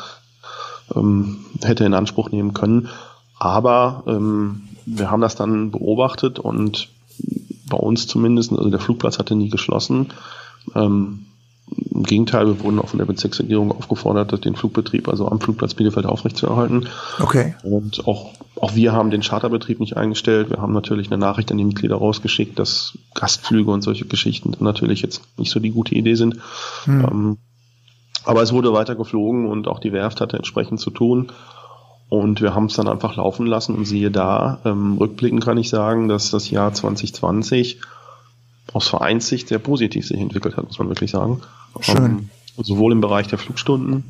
[0.95, 2.89] ähm, hätte in Anspruch nehmen können.
[3.37, 6.89] Aber ähm, wir haben das dann beobachtet und
[7.69, 10.13] bei uns zumindest, also der Flugplatz hatte nie geschlossen.
[10.75, 11.25] Ähm,
[11.93, 16.05] im Gegenteil, wir wurden auch von der Bezirksregierung aufgefordert, den Flugbetrieb also am Flugplatz Bielefeld
[16.05, 16.87] aufrechtzuerhalten.
[17.19, 17.55] Okay.
[17.63, 20.49] Und auch, auch wir haben den Charterbetrieb nicht eingestellt.
[20.49, 25.01] Wir haben natürlich eine Nachricht an die Mitglieder rausgeschickt, dass Gastflüge und solche Geschichten natürlich
[25.01, 26.37] jetzt nicht so die gute Idee sind.
[26.85, 27.05] Hm.
[27.09, 27.37] Ähm,
[28.25, 31.31] aber es wurde weiter geflogen und auch die Werft hatte entsprechend zu tun.
[32.09, 35.69] Und wir haben es dann einfach laufen lassen und siehe da, ähm, rückblickend kann ich
[35.69, 37.79] sagen, dass das Jahr 2020
[38.73, 41.41] aus Vereinssicht sehr positiv sich entwickelt hat, muss man wirklich sagen.
[41.79, 42.05] Schön.
[42.05, 44.03] Ähm, sowohl im Bereich der Flugstunden,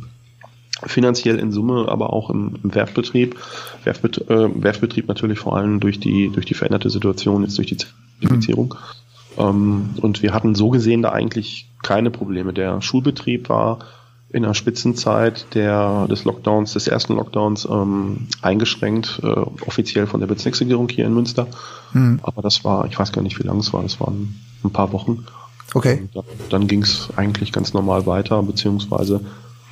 [0.85, 3.37] finanziell in Summe, aber auch im, im Werftbetrieb.
[3.83, 7.77] Werftbet äh, Werftbetrieb natürlich vor allem durch die, durch die veränderte Situation, jetzt durch die
[7.77, 8.75] Zertifizierung.
[9.37, 9.43] Mhm.
[9.43, 12.53] Ähm, und wir hatten so gesehen da eigentlich keine Probleme.
[12.53, 13.79] Der Schulbetrieb war
[14.33, 20.27] in der Spitzenzeit der, des Lockdowns, des ersten Lockdowns ähm, eingeschränkt, äh, offiziell von der
[20.27, 21.47] Bezirksregierung hier in Münster.
[21.93, 22.19] Mhm.
[22.23, 24.91] Aber das war, ich weiß gar nicht, wie lange es war, das waren ein paar
[24.91, 25.25] Wochen.
[25.75, 26.09] Okay.
[26.13, 29.21] dann, dann ging es eigentlich ganz normal weiter, beziehungsweise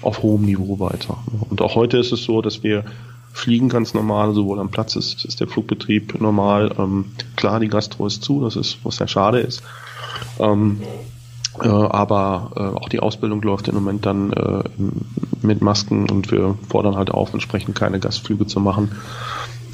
[0.01, 1.17] auf hohem Niveau weiter.
[1.49, 2.85] Und auch heute ist es so, dass wir
[3.33, 6.73] fliegen ganz normal, sowohl am Platz ist, ist der Flugbetrieb normal.
[6.77, 9.63] Ähm, klar, die Gastro ist zu, das ist, was sehr schade ist.
[10.39, 10.81] Ähm,
[11.59, 14.63] äh, aber äh, auch die Ausbildung läuft im Moment dann äh,
[15.41, 18.91] mit Masken und wir fordern halt auf, entsprechend keine Gastflüge zu machen.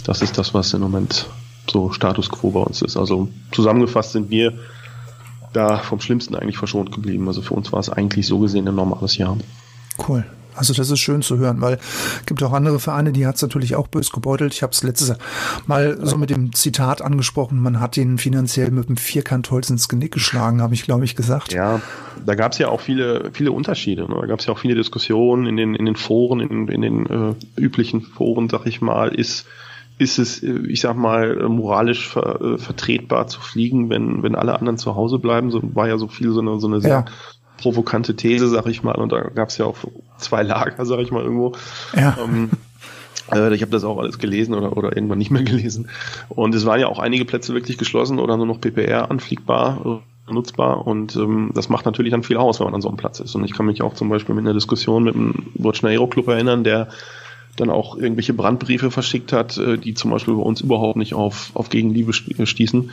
[0.05, 1.27] Das ist das, was im Moment
[1.69, 2.97] so Status quo bei uns ist.
[2.97, 4.53] Also zusammengefasst sind wir
[5.53, 7.27] da vom Schlimmsten eigentlich verschont geblieben.
[7.27, 9.37] Also für uns war es eigentlich so gesehen ein normales Jahr.
[10.07, 10.25] Cool.
[10.57, 11.79] Also das ist schön zu hören, weil
[12.25, 14.53] gibt auch andere Vereine, die hat es natürlich auch bös gebeutelt.
[14.53, 15.15] Ich habe es letztes
[15.65, 20.13] Mal so mit dem Zitat angesprochen, man hat den finanziell mit dem Vierkantholz ins Genick
[20.13, 21.53] geschlagen, habe ich, glaube ich, gesagt.
[21.53, 21.81] Ja,
[22.25, 24.07] da gab es ja auch viele, viele Unterschiede.
[24.07, 24.17] Ne?
[24.19, 27.05] Da gab es ja auch viele Diskussionen in den, in den Foren, in, in den
[27.05, 29.45] äh, üblichen Foren, sag ich mal, ist
[29.99, 34.53] ist es, äh, ich sag mal, moralisch ver, äh, vertretbar zu fliegen, wenn, wenn alle
[34.55, 35.49] anderen zu Hause bleiben.
[35.49, 37.05] So war ja so viel so eine, so eine sehr ja
[37.57, 38.95] provokante These, sag ich mal.
[38.95, 39.77] Und da gab es ja auch
[40.17, 41.53] zwei Lager, sag ich mal, irgendwo.
[41.95, 42.17] Ja.
[42.23, 42.49] Ähm,
[43.31, 45.89] äh, ich habe das auch alles gelesen oder, oder irgendwann nicht mehr gelesen.
[46.29, 50.33] Und es waren ja auch einige Plätze wirklich geschlossen oder nur noch PPR anfliegbar, äh,
[50.33, 50.85] nutzbar.
[50.85, 53.35] Und ähm, das macht natürlich dann viel aus, wenn man an so einem Platz ist.
[53.35, 55.53] Und ich kann mich auch zum Beispiel mit einer Diskussion mit dem
[55.83, 56.89] Aero Club erinnern, der
[57.55, 61.51] dann auch irgendwelche Brandbriefe verschickt hat, äh, die zum Beispiel bei uns überhaupt nicht auf,
[61.53, 62.91] auf Gegenliebe stießen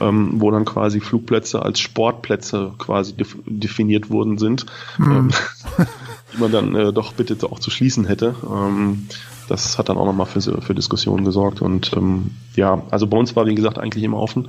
[0.00, 4.66] ähm, wo dann quasi Flugplätze als Sportplätze quasi def definiert worden sind,
[4.98, 5.12] mhm.
[5.12, 5.30] ähm,
[6.34, 8.34] die man dann äh, doch bitte auch zu schließen hätte.
[8.50, 9.06] Ähm,
[9.48, 11.62] das hat dann auch nochmal für, für Diskussionen gesorgt.
[11.62, 14.48] Und ähm, ja, also bei uns war wie gesagt eigentlich immer offen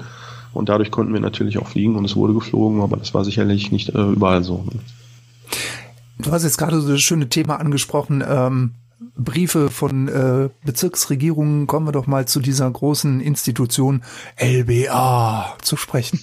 [0.54, 3.72] und dadurch konnten wir natürlich auch fliegen und es wurde geflogen, aber das war sicherlich
[3.72, 4.66] nicht äh, überall so.
[6.18, 8.72] Du hast jetzt gerade so das schöne Thema angesprochen, ähm,
[9.18, 14.04] Briefe von äh, Bezirksregierungen, kommen wir doch mal zu dieser großen Institution
[14.38, 16.22] LBA zu sprechen.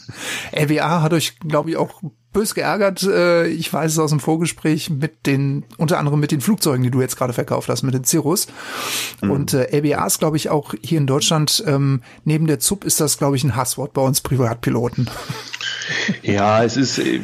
[0.53, 3.03] LBA hat euch, glaube ich, auch bös geärgert.
[3.03, 6.91] Äh, ich weiß es aus dem Vorgespräch mit den, unter anderem mit den Flugzeugen, die
[6.91, 8.47] du jetzt gerade verkauft hast, mit den Cirrus.
[9.21, 9.31] Mhm.
[9.31, 13.01] Und äh, LBA ist, glaube ich, auch hier in Deutschland, ähm, neben der ZUP ist
[13.01, 15.09] das, glaube ich, ein Hasswort bei uns Privatpiloten.
[16.23, 17.21] Ja, es ist, äh,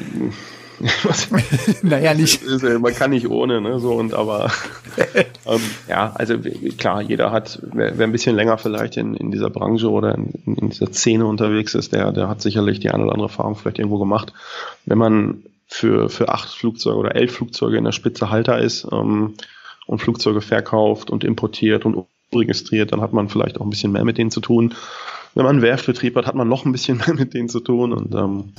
[1.83, 2.43] naja, nicht.
[2.43, 3.81] Ist, man kann nicht ohne, ne?
[3.81, 4.51] So und aber
[5.47, 6.35] ähm, ja, also
[6.77, 10.33] klar, jeder hat, wer, wer ein bisschen länger vielleicht in, in dieser Branche oder in,
[10.45, 13.79] in dieser Szene unterwegs ist, der, der hat sicherlich die eine oder andere Erfahrung vielleicht
[13.79, 14.33] irgendwo gemacht.
[14.87, 19.35] Wenn man für, für acht Flugzeuge oder elf Flugzeuge in der Spitze Halter ist ähm,
[19.87, 24.05] und Flugzeuge verkauft und importiert und registriert, dann hat man vielleicht auch ein bisschen mehr
[24.05, 24.75] mit denen zu tun.
[25.39, 27.93] Wenn man einen Werftbetrieb hat, hat man noch ein bisschen mehr mit denen zu tun
[27.93, 28.55] und ähm,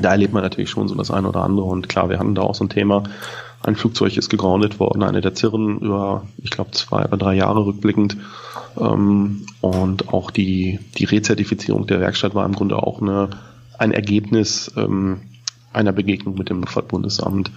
[0.00, 1.66] da erlebt man natürlich schon so das eine oder andere.
[1.66, 3.02] Und klar, wir hatten da auch so ein Thema.
[3.62, 7.66] Ein Flugzeug ist gegroundet worden, eine der Zirren über, ich glaube, zwei oder drei Jahre
[7.66, 8.16] rückblickend.
[8.80, 13.28] Ähm, und auch die, die Rezertifizierung der Werkstatt war im Grunde auch eine,
[13.76, 15.20] ein Ergebnis ähm,
[15.74, 17.50] einer Begegnung mit dem Luftfahrtbundesamt.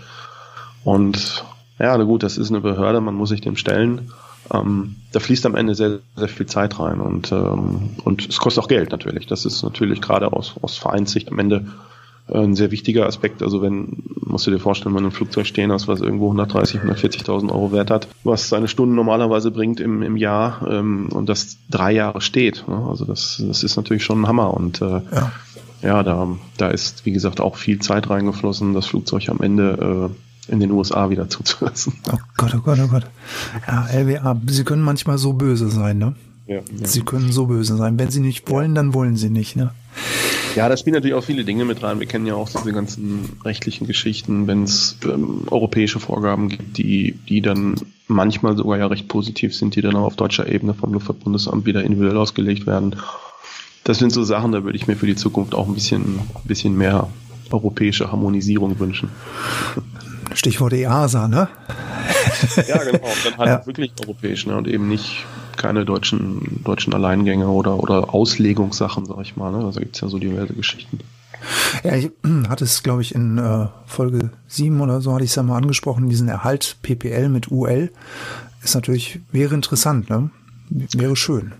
[0.84, 1.46] Und
[1.80, 4.12] ja, na gut, das ist eine Behörde, man muss sich dem stellen.
[4.54, 8.64] Ähm, da fließt am Ende sehr, sehr viel Zeit rein und, ähm, und es kostet
[8.64, 9.28] auch Geld natürlich.
[9.28, 11.66] Das ist natürlich gerade aus, aus Vereinssicht am Ende
[12.34, 13.42] ein sehr wichtiger Aspekt.
[13.42, 16.82] Also wenn, musst du dir vorstellen, wenn du ein Flugzeug stehen hast, was irgendwo 130,
[16.82, 21.58] 140.000 Euro Wert hat, was seine Stunden normalerweise bringt im, im Jahr ähm, und das
[21.70, 22.68] drei Jahre steht.
[22.68, 22.86] Ne?
[22.88, 25.32] Also das, das ist natürlich schon ein Hammer und äh, ja.
[25.82, 30.29] ja, da, da ist, wie gesagt, auch viel Zeit reingeflossen, das Flugzeug am Ende äh,
[30.50, 31.94] in den USA wieder zuzulassen.
[32.12, 33.06] Oh Gott, oh Gott, oh Gott.
[33.68, 36.16] Ja, LWA, sie können manchmal so böse sein, ne?
[36.48, 36.62] Ja, ja.
[36.84, 38.00] Sie können so böse sein.
[38.00, 39.72] Wenn sie nicht wollen, dann wollen sie nicht, ne?
[40.56, 42.00] Ja, da spielen natürlich auch viele Dinge mit rein.
[42.00, 47.20] Wir kennen ja auch diese ganzen rechtlichen Geschichten, wenn es ähm, europäische Vorgaben gibt, die,
[47.30, 47.76] die dann
[48.08, 51.84] manchmal sogar ja recht positiv sind, die dann auch auf deutscher Ebene vom Luftfahrtbundesamt wieder
[51.84, 52.96] individuell ausgelegt werden.
[53.84, 56.76] Das sind so Sachen, da würde ich mir für die Zukunft auch ein bisschen, bisschen
[56.76, 57.10] mehr
[57.52, 59.10] europäische Harmonisierung wünschen.
[60.40, 61.50] Stichwort EASA, ne?
[62.68, 63.08] ja, genau.
[63.26, 63.66] dann halt ja.
[63.66, 64.56] wirklich europäisch ne?
[64.56, 65.26] und eben nicht
[65.58, 69.52] keine deutschen, deutschen Alleingänge oder, oder Auslegungssachen, sag ich mal.
[69.52, 69.66] Ne?
[69.66, 71.00] Also gibt es ja so diverse Geschichten.
[71.84, 72.12] Ja, ich
[72.50, 75.58] hatte es, glaube ich, in äh, Folge 7 oder so hatte ich es ja mal
[75.58, 77.92] angesprochen, diesen Erhalt PPL mit UL
[78.64, 80.30] ist natürlich, wäre interessant, ne?
[80.70, 81.54] Wäre schön.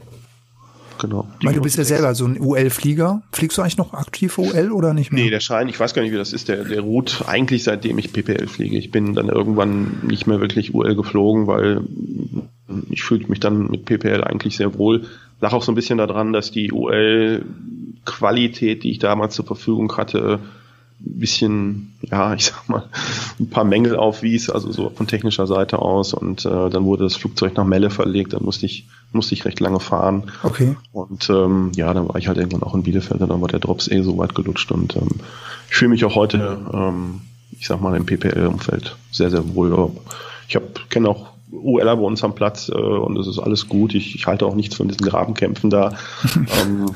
[1.00, 1.28] Genau.
[1.42, 3.22] Weil du bist ja selber so ein UL-Flieger.
[3.32, 5.24] Fliegst du eigentlich noch aktiv UL oder nicht mehr?
[5.24, 7.98] Nee, der Schein, ich weiß gar nicht, wie das ist, der, der ruht eigentlich seitdem
[7.98, 8.78] ich PPL fliege.
[8.78, 11.82] Ich bin dann irgendwann nicht mehr wirklich UL geflogen, weil
[12.90, 15.06] ich fühlte mich dann mit PPL eigentlich sehr wohl.
[15.42, 20.40] Lag auch so ein bisschen daran, dass die UL-Qualität, die ich damals zur Verfügung hatte,
[21.00, 22.84] bisschen, ja, ich sag mal,
[23.40, 26.14] ein paar Mängel aufwies, also so von technischer Seite aus.
[26.14, 29.60] Und äh, dann wurde das Flugzeug nach Melle verlegt, dann musste ich, musste ich recht
[29.60, 30.32] lange fahren.
[30.44, 30.76] Okay.
[30.92, 33.60] Und ähm, ja, dann war ich halt irgendwann auch in Bielefeld und dann war der
[33.60, 34.72] Drops eh so weit gelutscht.
[34.72, 35.10] Und ähm,
[35.70, 39.92] ich fühle mich auch heute, ähm, ich sag mal, im PPL-Umfeld sehr, sehr wohl.
[40.48, 40.58] Ich
[40.90, 43.96] kenne auch ULer bei uns am Platz äh, und es ist alles gut.
[43.96, 45.98] Ich, ich halte auch nichts von diesen Grabenkämpfen da.
[46.62, 46.92] ähm,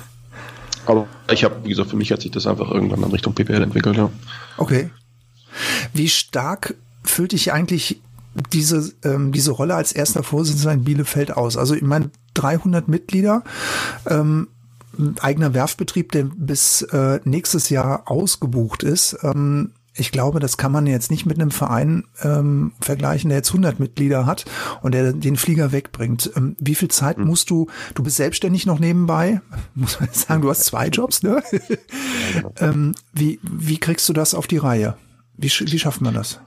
[0.85, 3.63] aber ich habe, wie gesagt, für mich hat sich das einfach irgendwann in Richtung PPL
[3.63, 4.09] entwickelt, ja.
[4.57, 4.89] Okay.
[5.93, 7.99] Wie stark füllt dich eigentlich
[8.51, 11.57] diese, ähm, diese Rolle als erster Vorsitzender in Bielefeld aus?
[11.57, 13.43] Also ich meine, 300 Mitglieder,
[14.07, 14.47] ähm,
[15.19, 19.17] eigener Werfbetrieb, der bis äh, nächstes Jahr ausgebucht ist.
[19.23, 23.49] Ähm, ich glaube, das kann man jetzt nicht mit einem Verein ähm, vergleichen, der jetzt
[23.49, 24.45] 100 Mitglieder hat
[24.81, 26.31] und der den Flieger wegbringt.
[26.35, 27.25] Ähm, wie viel Zeit mhm.
[27.25, 29.41] musst du, du bist selbstständig noch nebenbei,
[29.75, 31.43] muss man sagen, du hast zwei Jobs, ne?
[32.59, 34.97] ähm, wie, wie kriegst du das auf die Reihe?
[35.37, 36.39] Wie, wie schafft man das?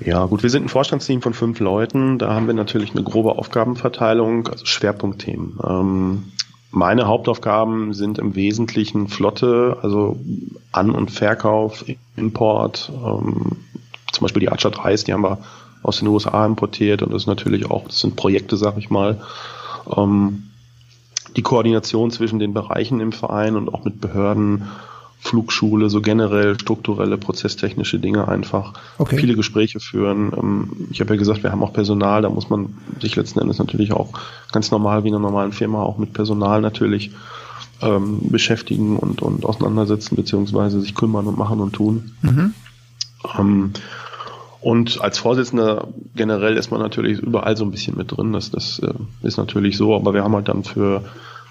[0.00, 2.18] Ja, gut, wir sind ein Vorstandsteam von fünf Leuten.
[2.18, 5.58] Da haben wir natürlich eine grobe Aufgabenverteilung, also Schwerpunktthemen.
[5.64, 6.24] Ähm,
[6.70, 10.18] meine Hauptaufgaben sind im Wesentlichen Flotte, also
[10.72, 11.84] An- und Verkauf,
[12.16, 13.52] Import, ähm,
[14.12, 15.38] zum Beispiel die Archer 3 die haben wir
[15.82, 19.20] aus den USA importiert und das ist natürlich auch, das sind Projekte, sag ich mal.
[19.96, 20.50] Ähm,
[21.36, 24.68] die Koordination zwischen den Bereichen im Verein und auch mit Behörden
[25.24, 28.74] Flugschule, so generell strukturelle, prozesstechnische Dinge einfach.
[28.98, 29.16] Okay.
[29.16, 30.32] Viele Gespräche führen.
[30.36, 33.58] Ähm, ich habe ja gesagt, wir haben auch Personal, da muss man sich letzten Endes
[33.58, 34.12] natürlich auch
[34.52, 37.12] ganz normal wie in einer normalen Firma auch mit Personal natürlich
[37.80, 42.12] ähm, beschäftigen und, und auseinandersetzen, beziehungsweise sich kümmern und machen und tun.
[42.20, 42.54] Mhm.
[43.38, 43.70] Ähm,
[44.60, 48.34] und als Vorsitzender generell ist man natürlich überall so ein bisschen mit drin.
[48.34, 51.02] Das, das äh, ist natürlich so, aber wir haben halt dann für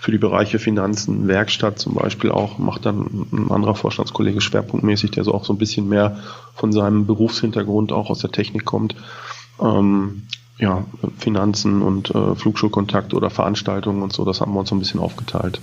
[0.03, 5.23] für die Bereiche Finanzen, Werkstatt zum Beispiel auch, macht dann ein anderer Vorstandskollege schwerpunktmäßig, der
[5.23, 6.17] so auch so ein bisschen mehr
[6.55, 8.97] von seinem Berufshintergrund auch aus der Technik kommt.
[9.61, 10.23] Ähm,
[10.57, 10.83] ja,
[11.17, 14.99] Finanzen und äh, Flugschulkontakt oder Veranstaltungen und so, das haben wir uns so ein bisschen
[14.99, 15.61] aufgeteilt.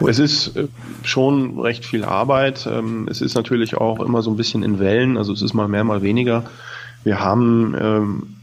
[0.00, 0.08] Cool.
[0.08, 0.68] Es ist äh,
[1.02, 2.68] schon recht viel Arbeit.
[2.70, 5.66] Ähm, es ist natürlich auch immer so ein bisschen in Wellen, also es ist mal
[5.66, 6.44] mehr, mal weniger.
[7.02, 8.36] Wir haben ähm,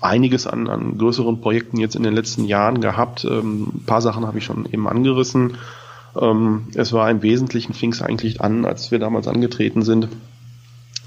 [0.00, 3.24] einiges an, an größeren Projekten jetzt in den letzten Jahren gehabt.
[3.24, 5.54] Ähm, ein paar Sachen habe ich schon eben angerissen.
[6.20, 10.08] Ähm, es war im Wesentlichen, fing es eigentlich an, als wir damals angetreten sind,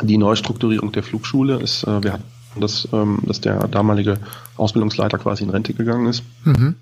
[0.02, 1.60] die Neustrukturierung der Flugschule.
[1.60, 2.24] Ist, äh, wir hatten
[2.60, 4.20] das, ähm, dass der damalige
[4.58, 6.24] Ausbildungsleiter quasi in Rente gegangen ist.
[6.44, 6.76] Mhm.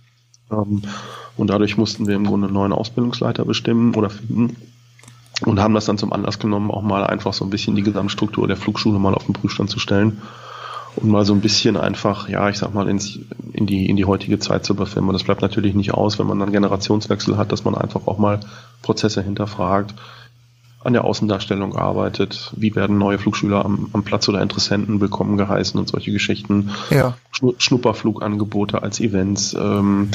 [0.52, 0.82] Ähm,
[1.38, 4.58] und dadurch mussten wir im Grunde einen neuen Ausbildungsleiter bestimmen oder finden
[5.46, 8.48] und haben das dann zum Anlass genommen, auch mal einfach so ein bisschen die Gesamtstruktur
[8.48, 10.22] der Flugschule mal auf den Prüfstand zu stellen
[10.96, 13.20] und mal so ein bisschen einfach, ja, ich sag mal, ins,
[13.54, 15.14] in, die, in die heutige Zeit zu überfilmen.
[15.14, 18.40] das bleibt natürlich nicht aus, wenn man dann Generationswechsel hat, dass man einfach auch mal
[18.82, 19.94] Prozesse hinterfragt,
[20.84, 25.80] an der Außendarstellung arbeitet, wie werden neue Flugschüler am, am Platz oder Interessenten willkommen geheißen
[25.80, 26.72] und solche Geschichten.
[26.90, 27.16] Ja.
[27.58, 29.54] Schnupperflugangebote als Events.
[29.54, 30.10] Ähm,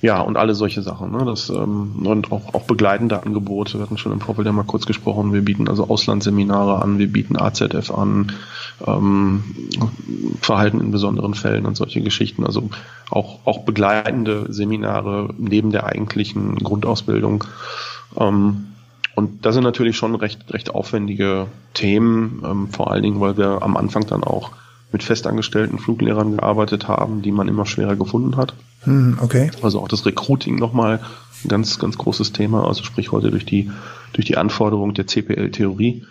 [0.00, 1.10] ja, und alle solche Sachen.
[1.10, 1.24] Ne?
[1.24, 3.78] Das, ähm, und auch, auch begleitende Angebote.
[3.78, 5.32] Wir hatten schon im Vorfeld ja mal kurz gesprochen.
[5.32, 8.32] Wir bieten also Auslandsseminare an, wir bieten AZF an,
[8.86, 9.42] ähm,
[10.40, 12.44] Verhalten in besonderen Fällen und solche Geschichten.
[12.44, 12.70] Also
[13.10, 17.44] auch, auch begleitende Seminare neben der eigentlichen Grundausbildung.
[18.16, 18.66] Ähm,
[19.14, 23.62] und das sind natürlich schon recht, recht aufwendige Themen, ähm, vor allen Dingen, weil wir
[23.62, 24.52] am Anfang dann auch
[24.92, 28.54] mit festangestellten Fluglehrern gearbeitet haben, die man immer schwerer gefunden hat.
[28.84, 29.50] Hm, okay.
[29.60, 31.00] Also auch das Recruiting nochmal
[31.44, 32.66] ein ganz, ganz großes Thema.
[32.66, 33.70] Also sprich heute durch die,
[34.12, 36.04] durch die Anforderung der CPL-Theorie.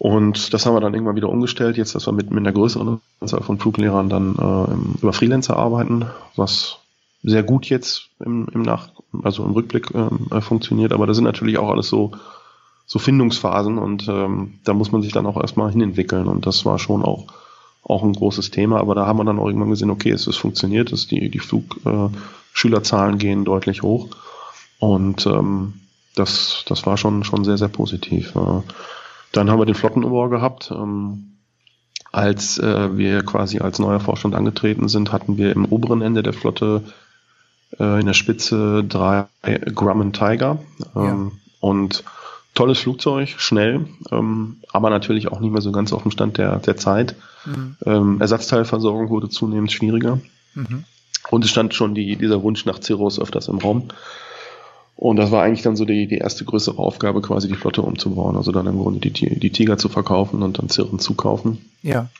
[0.00, 3.02] Und das haben wir dann irgendwann wieder umgestellt, jetzt, dass wir mit, mit einer größeren
[3.20, 6.78] Anzahl von Fluglehrern dann äh, über Freelancer arbeiten, was
[7.22, 8.88] sehr gut jetzt im, im Nach,
[9.22, 10.94] also im Rückblick äh, funktioniert.
[10.94, 12.12] Aber das sind natürlich auch alles so,
[12.86, 16.28] so Findungsphasen und ähm, da muss man sich dann auch erstmal hinentwickeln.
[16.28, 17.26] Und das war schon auch
[17.82, 20.36] auch ein großes Thema, aber da haben wir dann auch irgendwann gesehen, okay, es ist
[20.36, 24.08] funktioniert, dass die, die Flugschülerzahlen äh, gehen deutlich hoch.
[24.78, 25.74] Und ähm,
[26.14, 28.34] das, das war schon, schon sehr, sehr positiv.
[28.36, 28.62] Äh,
[29.32, 30.70] dann haben wir den Flottenumbau gehabt.
[30.70, 31.36] Ähm,
[32.12, 36.32] als äh, wir quasi als neuer Vorstand angetreten sind, hatten wir im oberen Ende der
[36.32, 36.82] Flotte
[37.78, 39.26] äh, in der Spitze drei
[39.74, 40.58] Grumman Tiger.
[40.96, 41.30] Ähm, ja.
[41.60, 42.02] Und
[42.54, 46.56] tolles Flugzeug, schnell, ähm, aber natürlich auch nicht mehr so ganz auf dem Stand der,
[46.56, 47.14] der Zeit.
[47.44, 47.76] Mhm.
[47.86, 50.18] Ähm, Ersatzteilversorgung wurde zunehmend schwieriger.
[50.54, 50.84] Mhm.
[51.30, 53.84] Und es stand schon die, dieser Wunsch nach Cirrus öfters im Raum.
[55.00, 58.36] Und das war eigentlich dann so die, die erste größere Aufgabe, quasi die Flotte umzubauen.
[58.36, 61.64] Also dann im Grunde die, die Tiger zu verkaufen und dann Zirren zu kaufen.
[61.82, 62.10] Ja.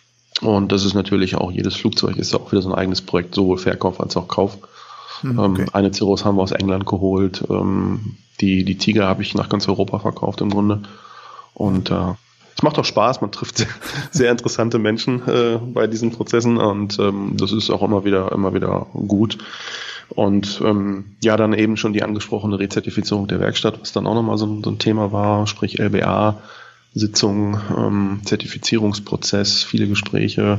[0.41, 3.59] Und das ist natürlich auch, jedes Flugzeug ist auch wieder so ein eigenes Projekt, sowohl
[3.59, 4.57] Verkauf als auch Kauf.
[5.21, 5.61] Hm, ähm, okay.
[5.61, 7.45] ähm, eine Cirrus haben wir aus England geholt.
[7.51, 10.81] Ähm, die, die Tiger habe ich nach ganz Europa verkauft im Grunde.
[11.53, 12.15] Und äh,
[12.57, 13.69] es macht auch Spaß, man trifft sehr,
[14.11, 18.55] sehr interessante Menschen äh, bei diesen Prozessen und ähm, das ist auch immer wieder, immer
[18.55, 19.37] wieder gut.
[20.11, 24.39] Und ähm, ja, dann eben schon die angesprochene Rezertifizierung der Werkstatt, was dann auch nochmal
[24.39, 26.41] so, so ein Thema war, sprich LBA,
[26.95, 30.59] Sitzung, ähm, Zertifizierungsprozess, viele Gespräche,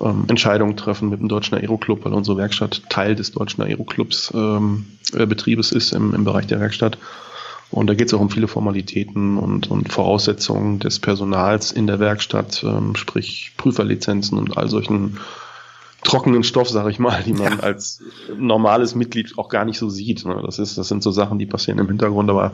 [0.00, 4.86] ähm, Entscheidungen treffen mit dem Deutschen Aeroclub, weil unsere Werkstatt Teil des Deutschen Aeroclubs ähm,
[5.14, 6.98] äh, Betriebes ist im, im Bereich der Werkstatt.
[7.70, 12.00] Und da geht es auch um viele Formalitäten und, und Voraussetzungen des Personals in der
[12.00, 15.18] Werkstatt, ähm, sprich Prüferlizenzen und all solchen
[16.02, 17.60] trockenen Stoff, sag ich mal, die man ja.
[17.60, 18.02] als
[18.36, 20.24] normales Mitglied auch gar nicht so sieht.
[20.24, 20.40] Ne?
[20.44, 22.52] Das ist, das sind so Sachen, die passieren im Hintergrund, aber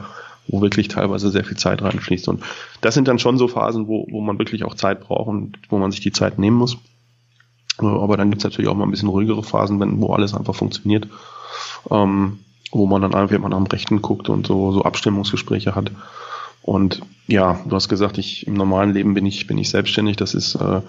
[0.49, 2.29] wo wirklich teilweise sehr viel Zeit reinfließt.
[2.29, 2.43] Und
[2.81, 5.79] das sind dann schon so Phasen, wo, wo man wirklich auch Zeit braucht und wo
[5.79, 6.77] man sich die Zeit nehmen muss.
[7.81, 10.55] Äh, aber dann gibt's natürlich auch mal ein bisschen ruhigere Phasen, wenn, wo alles einfach
[10.55, 11.09] funktioniert.
[11.91, 12.39] Ähm,
[12.73, 15.93] wo man dann einfach mal nach dem Rechten guckt und so, so Abstimmungsgespräche hat.
[16.63, 20.17] Und ja, du hast gesagt, ich im normalen Leben bin ich, bin ich selbstständig.
[20.17, 20.81] Das ist äh,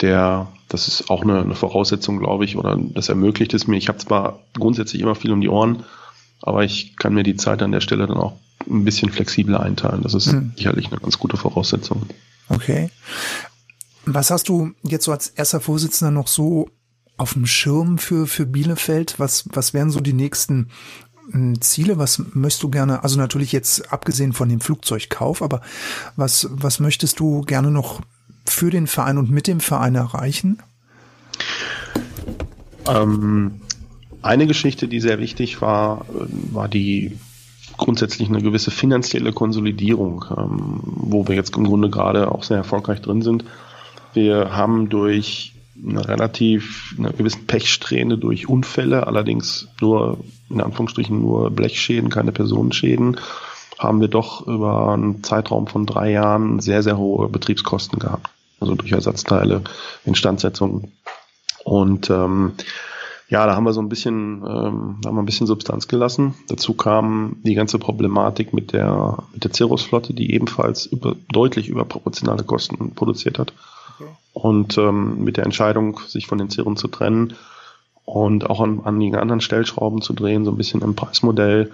[0.00, 3.76] der, das ist auch eine, eine Voraussetzung, glaube ich, oder das ermöglicht es mir.
[3.76, 5.84] Ich habe zwar grundsätzlich immer viel um die Ohren,
[6.40, 8.34] aber ich kann mir die Zeit an der Stelle dann auch
[8.68, 10.02] ein bisschen flexibler einteilen.
[10.02, 10.52] Das ist hm.
[10.56, 12.06] sicherlich eine ganz gute Voraussetzung.
[12.48, 12.90] Okay.
[14.04, 16.70] Was hast du jetzt so als erster Vorsitzender noch so
[17.16, 19.18] auf dem Schirm für, für Bielefeld?
[19.18, 20.68] Was, was wären so die nächsten
[21.30, 21.98] hm, Ziele?
[21.98, 25.60] Was möchtest du gerne, also natürlich jetzt abgesehen von dem Flugzeugkauf, aber
[26.16, 28.00] was, was möchtest du gerne noch
[28.50, 30.58] für den Verein und mit dem Verein erreichen?
[32.88, 33.60] Ähm,
[34.22, 37.18] eine Geschichte, die sehr wichtig war, äh, war die
[37.76, 43.00] grundsätzlich eine gewisse finanzielle Konsolidierung, ähm, wo wir jetzt im Grunde gerade auch sehr erfolgreich
[43.00, 43.44] drin sind.
[44.14, 45.54] Wir haben durch
[45.86, 50.18] eine relativ eine gewisse Pechsträhne durch Unfälle, allerdings nur
[50.50, 53.18] in Anführungsstrichen nur Blechschäden, keine Personenschäden,
[53.78, 58.28] haben wir doch über einen Zeitraum von drei Jahren sehr, sehr hohe Betriebskosten gehabt
[58.60, 59.62] also durch Ersatzteile,
[60.04, 60.92] Instandsetzung.
[61.64, 62.52] Und ähm,
[63.28, 66.34] ja, da haben wir so ein bisschen, ähm, da haben wir ein bisschen Substanz gelassen.
[66.48, 72.44] Dazu kam die ganze Problematik mit der mit der Cirrus-Flotte, die ebenfalls über, deutlich überproportionale
[72.44, 73.52] Kosten produziert hat.
[73.94, 74.10] Okay.
[74.32, 77.34] Und ähm, mit der Entscheidung, sich von den Cirren zu trennen
[78.06, 81.70] und auch an, an die anderen Stellschrauben zu drehen, so ein bisschen im Preismodell.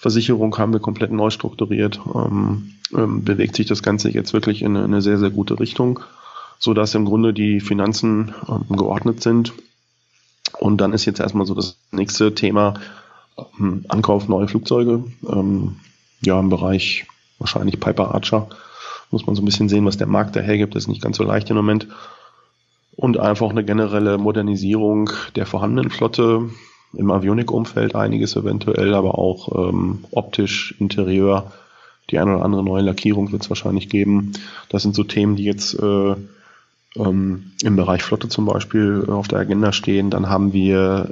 [0.00, 2.00] Versicherung haben wir komplett neu strukturiert.
[2.14, 5.60] Ähm, ähm, bewegt sich das Ganze jetzt wirklich in eine, in eine sehr, sehr gute
[5.60, 6.00] Richtung,
[6.58, 9.52] so dass im Grunde die Finanzen ähm, geordnet sind.
[10.58, 12.80] Und dann ist jetzt erstmal so das nächste Thema
[13.58, 15.04] ähm, Ankauf neue Flugzeuge.
[15.30, 15.76] Ähm,
[16.22, 17.04] ja, im Bereich
[17.38, 18.48] wahrscheinlich Piper Archer
[19.10, 20.74] muss man so ein bisschen sehen, was der Markt dahergibt.
[20.74, 21.88] Das ist nicht ganz so leicht im Moment.
[22.96, 26.48] Und einfach eine generelle Modernisierung der vorhandenen Flotte
[26.92, 31.52] im Avionik-Umfeld einiges eventuell, aber auch ähm, optisch, Interieur,
[32.10, 34.32] die eine oder andere neue Lackierung wird es wahrscheinlich geben.
[34.68, 36.14] Das sind so Themen, die jetzt äh,
[36.96, 40.10] ähm, im Bereich Flotte zum Beispiel äh, auf der Agenda stehen.
[40.10, 41.10] Dann haben wir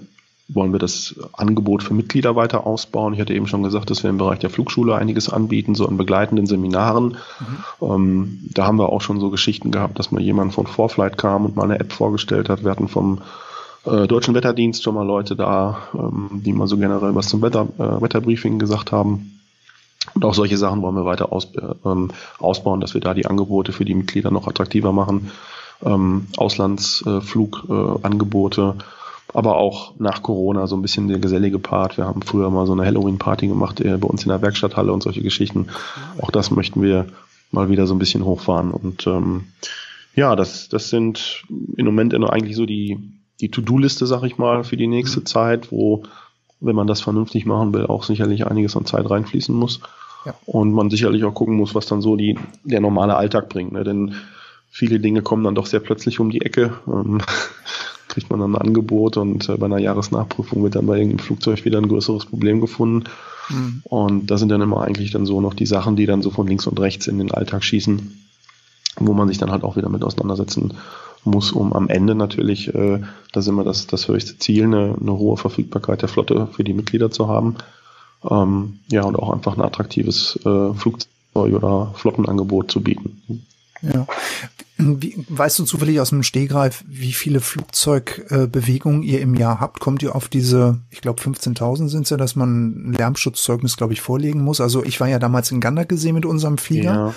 [0.50, 3.12] wollen wir das Angebot für Mitglieder weiter ausbauen.
[3.12, 5.98] Ich hatte eben schon gesagt, dass wir im Bereich der Flugschule einiges anbieten, so an
[5.98, 7.18] begleitenden Seminaren.
[7.38, 7.86] Mhm.
[7.86, 11.44] Ähm, da haben wir auch schon so Geschichten gehabt, dass mal jemand von Vorflight kam
[11.44, 12.64] und mal eine App vorgestellt hat.
[12.64, 13.20] Wir hatten vom
[13.84, 17.68] äh, Deutschen Wetterdienst schon mal Leute da, ähm, die mal so generell was zum Wetter,
[17.78, 19.38] äh, Wetterbriefing gesagt haben.
[20.14, 21.48] Und auch solche Sachen wollen wir weiter aus,
[21.84, 25.30] ähm, ausbauen, dass wir da die Angebote für die Mitglieder noch attraktiver machen.
[25.84, 28.82] Ähm, Auslandsflugangebote, äh,
[29.34, 31.98] aber auch nach Corona so ein bisschen der gesellige Part.
[31.98, 35.02] Wir haben früher mal so eine Halloween-Party gemacht äh, bei uns in der Werkstatthalle und
[35.02, 35.68] solche Geschichten.
[36.20, 37.06] Auch das möchten wir
[37.52, 38.72] mal wieder so ein bisschen hochfahren.
[38.72, 39.44] Und ähm,
[40.14, 41.44] ja, das, das sind
[41.76, 42.98] im Moment eigentlich so die,
[43.40, 45.26] die To-Do-Liste, sag ich mal, für die nächste mhm.
[45.26, 46.02] Zeit, wo,
[46.60, 49.80] wenn man das vernünftig machen will, auch sicherlich einiges an Zeit reinfließen muss.
[50.24, 50.34] Ja.
[50.46, 53.72] Und man sicherlich auch gucken muss, was dann so die, der normale Alltag bringt.
[53.72, 53.84] Ne?
[53.84, 54.14] Denn
[54.70, 56.74] viele Dinge kommen dann doch sehr plötzlich um die Ecke.
[56.86, 57.20] Ähm,
[58.08, 61.64] kriegt man dann ein Angebot und äh, bei einer Jahresnachprüfung wird dann bei irgendeinem Flugzeug
[61.64, 63.04] wieder ein größeres Problem gefunden.
[63.50, 63.82] Mhm.
[63.84, 66.46] Und das sind dann immer eigentlich dann so noch die Sachen, die dann so von
[66.46, 68.24] links und rechts in den Alltag schießen,
[68.96, 70.76] wo man sich dann halt auch wieder mit auseinandersetzen muss,
[71.52, 73.00] um am Ende natürlich, äh,
[73.32, 76.74] das ist immer das, das höchste Ziel, eine, eine hohe Verfügbarkeit der Flotte für die
[76.74, 77.56] Mitglieder zu haben.
[78.28, 83.22] Ähm, ja, und auch einfach ein attraktives äh, Flugzeug oder Flottenangebot zu bieten.
[83.82, 84.06] Ja.
[84.76, 89.80] Wie, weißt du zufällig aus dem Stehgreif, wie viele Flugzeugbewegungen äh, ihr im Jahr habt?
[89.80, 93.92] Kommt ihr auf diese, ich glaube 15.000 sind es ja, dass man ein Lärmschutzzeugnis, glaube
[93.92, 94.60] ich, vorlegen muss?
[94.60, 96.94] Also ich war ja damals in Gander gesehen mit unserem Flieger.
[96.94, 97.14] Ja.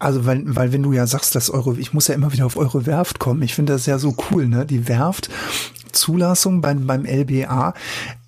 [0.00, 2.56] Also weil, weil wenn du ja sagst, dass eure, ich muss ja immer wieder auf
[2.56, 3.42] eure Werft kommen.
[3.42, 4.64] Ich finde das ja so cool, ne?
[4.64, 5.28] Die Werft,
[5.92, 7.74] Zulassung beim, beim LBA,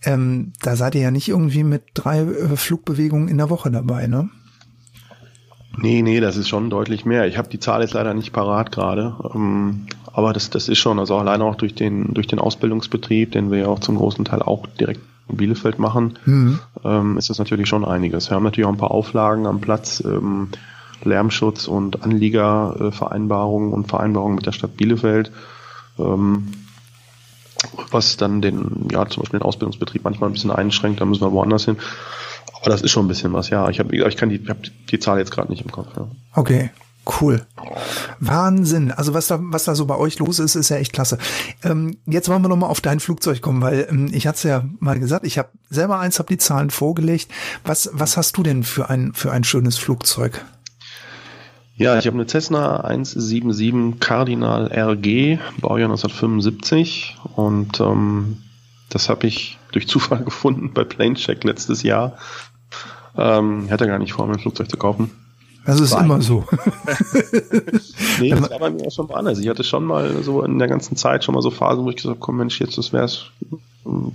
[0.04, 4.06] ähm, da seid ihr ja nicht irgendwie mit drei äh, Flugbewegungen in der Woche dabei,
[4.06, 4.28] ne?
[5.78, 7.26] Nee, nee, das ist schon deutlich mehr.
[7.26, 9.16] Ich habe die Zahl jetzt leider nicht parat gerade.
[9.34, 13.50] Ähm, aber das, das ist schon, also alleine auch durch den, durch den Ausbildungsbetrieb, den
[13.50, 15.00] wir ja auch zum großen Teil auch direkt
[15.30, 16.58] in Bielefeld machen, mhm.
[16.84, 18.28] ähm, ist das natürlich schon einiges.
[18.28, 20.48] Wir haben natürlich auch ein paar Auflagen am Platz, ähm,
[21.04, 25.32] Lärmschutz und Anliegervereinbarungen und Vereinbarungen mit der Stadt Bielefeld,
[25.98, 26.52] ähm,
[27.90, 31.32] was dann den, ja, zum Beispiel den Ausbildungsbetrieb manchmal ein bisschen einschränkt, da müssen wir
[31.32, 31.76] woanders hin.
[32.54, 33.68] Aber das ist schon ein bisschen was, ja.
[33.68, 35.88] Ich habe ich kann die, ich hab die Zahl jetzt gerade nicht im Kopf.
[35.96, 36.08] Ja.
[36.34, 36.70] Okay.
[37.20, 37.44] Cool.
[38.20, 38.92] Wahnsinn.
[38.92, 41.18] Also was da, was da so bei euch los ist, ist ja echt klasse.
[41.64, 44.64] Ähm, jetzt wollen wir nochmal auf dein Flugzeug kommen, weil ähm, ich hatte es ja
[44.78, 47.28] mal gesagt, ich habe selber eins, habe die Zahlen vorgelegt.
[47.64, 50.44] Was, was hast du denn für ein, für ein schönes Flugzeug?
[51.76, 58.38] Ja, ich habe eine Cessna 177 Cardinal RG, Baujahr 1975 und ähm,
[58.90, 62.18] das habe ich durch Zufall gefunden bei Planecheck letztes Jahr.
[63.16, 65.10] Ähm, ich hatte gar nicht vor, mir ein Flugzeug zu kaufen.
[65.64, 66.44] Das ist war immer so.
[68.20, 69.38] nee, das war bei mir auch schon mal anders.
[69.38, 71.96] Ich hatte schon mal so in der ganzen Zeit schon mal so Phasen, wo ich
[71.96, 73.26] gesagt habe, komm Mensch, jetzt das wär's,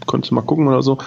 [0.05, 0.97] könntest du mal gucken oder so.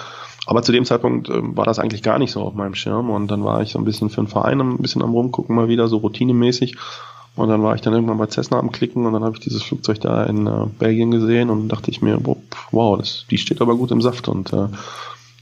[0.45, 3.29] Aber zu dem Zeitpunkt äh, war das eigentlich gar nicht so auf meinem Schirm und
[3.29, 5.87] dann war ich so ein bisschen für den Verein ein bisschen am rumgucken, mal wieder
[5.87, 6.77] so routinemäßig.
[7.35, 9.63] Und dann war ich dann irgendwann bei Cessna am Klicken und dann habe ich dieses
[9.63, 12.19] Flugzeug da in äh, Belgien gesehen und dachte ich mir,
[12.71, 14.67] wow, das, die steht aber gut im Saft und äh,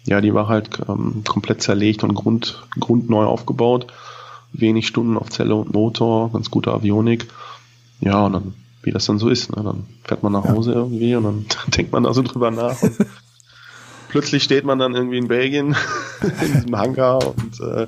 [0.06, 3.88] ja, die war halt ähm, komplett zerlegt und grund, grundneu aufgebaut.
[4.52, 7.28] Wenig Stunden auf Zelle und Motor, ganz gute Avionik.
[8.02, 9.64] Ja, und dann, wie das dann so ist, ne?
[9.64, 10.78] dann fährt man nach Hause ja.
[10.78, 11.45] irgendwie und dann
[11.76, 12.82] denkt man da so drüber nach.
[12.82, 12.97] Und
[14.10, 15.76] plötzlich steht man dann irgendwie in Belgien
[16.41, 17.88] in diesem Hangar und äh,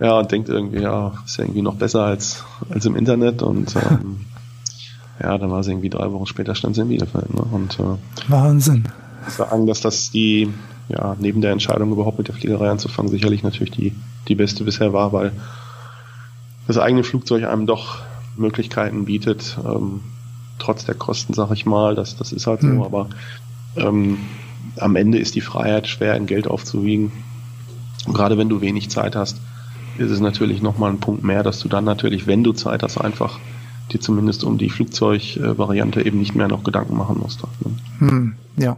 [0.00, 3.74] ja, und denkt irgendwie, ja, ist ja irgendwie noch besser als, als im Internet und
[3.74, 4.20] ähm,
[5.22, 7.34] ja, dann war es irgendwie drei Wochen später stand sie in Bielefeld.
[7.34, 7.42] Ne?
[7.50, 8.84] Und, äh, Wahnsinn.
[9.26, 10.52] Sagen, dass das die
[10.88, 13.92] ja, neben der Entscheidung überhaupt mit der Fliegerei anzufangen, sicherlich natürlich die,
[14.26, 15.32] die beste bisher war, weil
[16.66, 17.98] das eigene Flugzeug einem doch
[18.36, 20.00] Möglichkeiten bietet, ähm,
[20.58, 22.78] trotz der Kosten, sag ich mal, das, das ist halt mhm.
[22.78, 23.08] so, aber
[23.76, 24.18] ähm,
[24.76, 27.12] am Ende ist die Freiheit schwer in Geld aufzuwiegen.
[28.06, 29.40] Und gerade wenn du wenig Zeit hast,
[29.98, 32.98] ist es natürlich nochmal ein Punkt mehr, dass du dann natürlich, wenn du Zeit hast,
[32.98, 33.38] einfach
[33.92, 37.42] dir zumindest um die Flugzeugvariante eben nicht mehr noch Gedanken machen musst.
[37.42, 37.48] Ne?
[37.98, 38.76] Hm, ja,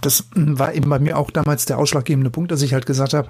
[0.00, 3.28] das war eben bei mir auch damals der ausschlaggebende Punkt, dass ich halt gesagt habe,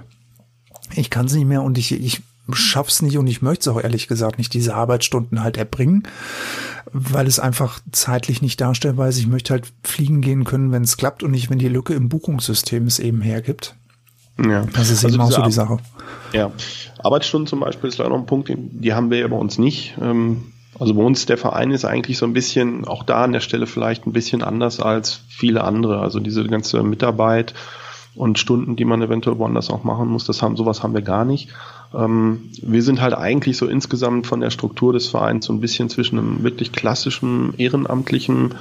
[0.95, 2.21] ich kann es nicht mehr und ich, ich
[2.55, 6.03] schaff's nicht und ich möchte es auch ehrlich gesagt nicht diese Arbeitsstunden halt erbringen,
[6.91, 9.17] weil es einfach zeitlich nicht darstellbar ist.
[9.17, 12.09] Ich möchte halt fliegen gehen können, wenn es klappt und nicht, wenn die Lücke im
[12.09, 13.75] Buchungssystem es eben hergibt.
[14.43, 14.65] Ja.
[14.73, 15.77] Das ist also eben auch so die Sache.
[16.31, 16.51] Ja.
[16.99, 19.97] Arbeitsstunden zum Beispiel ist leider noch ein Punkt, die haben wir ja bei uns nicht.
[20.01, 23.39] Ähm, also bei uns der Verein ist eigentlich so ein bisschen, auch da an der
[23.39, 25.99] Stelle vielleicht ein bisschen anders als viele andere.
[25.99, 27.53] Also diese ganze Mitarbeit
[28.17, 31.25] und Stunden, die man eventuell woanders auch machen muss, das haben, sowas haben wir gar
[31.25, 31.49] nicht.
[31.93, 35.89] Ähm, wir sind halt eigentlich so insgesamt von der Struktur des Vereins so ein bisschen
[35.89, 38.55] zwischen einem wirklich klassischen, ehrenamtlichen,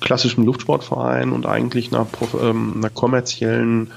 [0.00, 2.06] klassischen Luftsportverein und eigentlich einer,
[2.40, 3.90] ähm, einer kommerziellen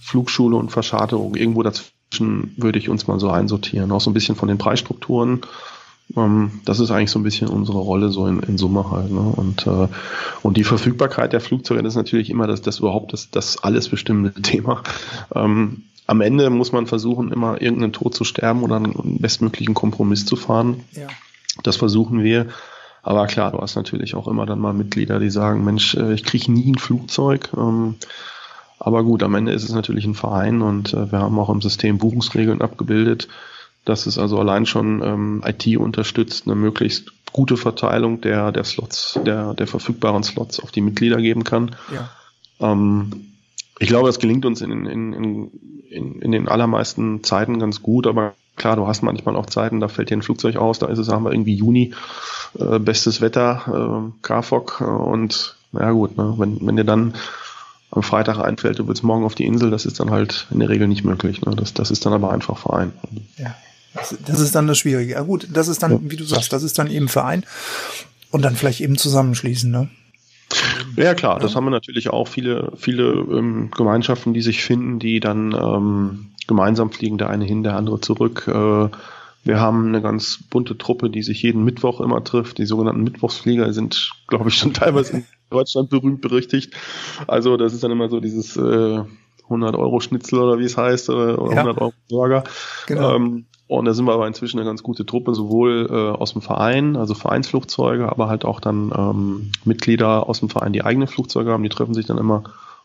[0.00, 1.34] Flugschule und Verscharterung.
[1.34, 3.92] Irgendwo dazwischen würde ich uns mal so einsortieren.
[3.92, 5.42] Auch so ein bisschen von den Preisstrukturen.
[6.16, 9.10] Ähm, das ist eigentlich so ein bisschen unsere Rolle so in, in Summe halt.
[9.10, 9.20] Ne?
[9.20, 9.88] Und, äh,
[10.42, 13.88] und die Verfügbarkeit der Flugzeuge das ist natürlich immer das, das überhaupt das, das alles
[13.88, 14.82] bestimmende Thema.
[15.34, 20.24] Ähm, am Ende muss man versuchen, immer irgendeinen Tod zu sterben oder einen bestmöglichen Kompromiss
[20.24, 20.84] zu fahren.
[20.92, 21.08] Ja.
[21.62, 22.46] Das versuchen wir.
[23.02, 26.24] Aber klar, du hast natürlich auch immer dann mal Mitglieder, die sagen, Mensch, äh, ich
[26.24, 27.50] kriege nie ein Flugzeug.
[27.56, 27.96] Ähm,
[28.78, 31.60] aber gut, am Ende ist es natürlich ein Verein und äh, wir haben auch im
[31.60, 33.28] System Buchungsregeln abgebildet,
[33.88, 39.18] dass es also allein schon ähm, IT unterstützt, eine möglichst gute Verteilung der, der Slots,
[39.24, 41.74] der, der verfügbaren Slots auf die Mitglieder geben kann.
[41.92, 42.10] Ja.
[42.60, 43.34] Ähm,
[43.78, 45.50] ich glaube, das gelingt uns in, in, in,
[45.90, 49.88] in, in den allermeisten Zeiten ganz gut, aber klar, du hast manchmal auch Zeiten, da
[49.88, 51.94] fällt dir ein Flugzeug aus, da ist es, haben wir irgendwie Juni,
[52.58, 57.14] äh, bestes Wetter, äh, KFOG äh, und na gut, ne, wenn, wenn dir dann
[57.90, 60.68] am Freitag einfällt, du willst morgen auf die Insel, das ist dann halt in der
[60.68, 61.42] Regel nicht möglich.
[61.42, 61.54] Ne?
[61.56, 62.92] Das, das ist dann aber einfach Verein.
[63.38, 63.54] Ja,
[64.26, 65.12] das, ist dann das Schwierige.
[65.12, 67.44] Ja gut, das ist dann, wie du sagst, das ist dann eben Verein
[68.30, 69.88] und dann vielleicht eben zusammenschließen, ne?
[70.96, 75.20] Ja klar, das haben wir natürlich auch viele, viele ähm, Gemeinschaften, die sich finden, die
[75.20, 78.48] dann ähm, gemeinsam fliegen, der eine hin, der andere zurück.
[78.48, 78.88] Äh,
[79.44, 82.58] Wir haben eine ganz bunte Truppe, die sich jeden Mittwoch immer trifft.
[82.58, 86.74] Die sogenannten Mittwochsflieger sind, glaube ich, schon teilweise in Deutschland berühmt berüchtigt.
[87.26, 89.00] Also das ist dann immer so dieses äh,
[89.44, 91.60] 100 Euro Schnitzel oder wie es heißt oder, oder ja.
[91.60, 92.44] 100 Euro Burger.
[92.86, 93.14] Genau.
[93.16, 96.40] Ähm, und da sind wir aber inzwischen eine ganz gute Truppe, sowohl äh, aus dem
[96.40, 101.52] Verein, also Vereinsflugzeuge, aber halt auch dann ähm, Mitglieder aus dem Verein, die eigene Flugzeuge
[101.52, 101.62] haben.
[101.62, 102.44] Die treffen sich dann immer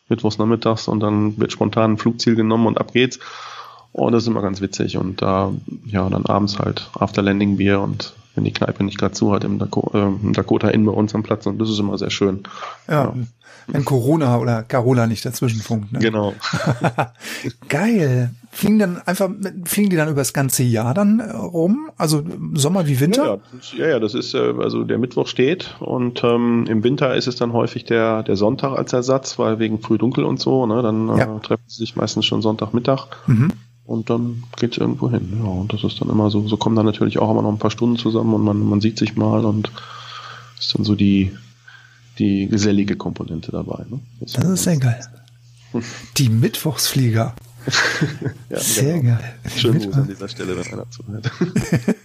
[0.09, 3.19] mittwochs nachmittags und dann wird spontan ein Flugziel genommen und ab geht's.
[3.93, 4.97] Und das ist immer ganz witzig.
[4.97, 5.53] Und da,
[5.85, 9.45] ja, dann abends halt After Landing Bier und wenn die Kneipe nicht gerade zu hat
[9.45, 12.09] im, Dakota, äh, im Dakota Inn bei uns am Platz und das ist immer sehr
[12.09, 12.43] schön.
[12.89, 13.13] Ja, ja.
[13.67, 15.93] wenn Corona oder Carola nicht dazwischen funkt.
[15.93, 15.99] Ne?
[15.99, 16.33] Genau.
[17.69, 18.31] Geil.
[18.53, 19.29] Fliegen dann einfach,
[19.65, 21.89] fliegen die dann über das ganze Jahr dann äh, rum?
[21.97, 22.23] Also
[22.53, 23.41] Sommer wie Winter?
[23.75, 27.27] Ja, ja, ja, das ist, äh, also der Mittwoch steht und ähm, im Winter ist
[27.27, 30.83] es dann häufig der, der Sonntag als Ersatz, weil wegen früh dunkel und so, ne,
[30.83, 31.35] dann äh, ja.
[31.35, 33.07] äh, treffen sie sich meistens schon Sonntagmittag.
[33.27, 33.51] Mhm
[33.85, 35.41] und dann geht's irgendwo hin.
[35.43, 37.59] Ja, und das ist dann immer so, so kommen dann natürlich auch immer noch ein
[37.59, 39.71] paar Stunden zusammen und man, man sieht sich mal und
[40.57, 41.31] ist dann so die,
[42.17, 43.83] die gesellige Komponente dabei.
[43.89, 43.99] Ne?
[44.21, 45.01] Das, das ist sehr geil.
[46.17, 47.35] Die Mittwochsflieger.
[48.49, 49.17] ja, Sehr genau.
[49.17, 49.35] geil.
[49.55, 51.31] Schön Gruß an dieser Stelle, wenn einer zuhört.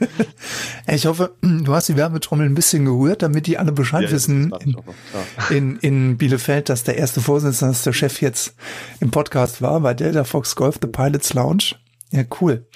[0.86, 4.52] ich hoffe, du hast die Werbetrommel ein bisschen gerührt, damit die alle Bescheid ja, wissen
[4.60, 4.76] in,
[5.50, 8.54] in, in, Bielefeld, dass der erste Vorsitzende, dass der Chef jetzt
[9.00, 11.74] im Podcast war bei Delta Fox Golf, The Pilots Lounge.
[12.10, 12.66] Ja, cool.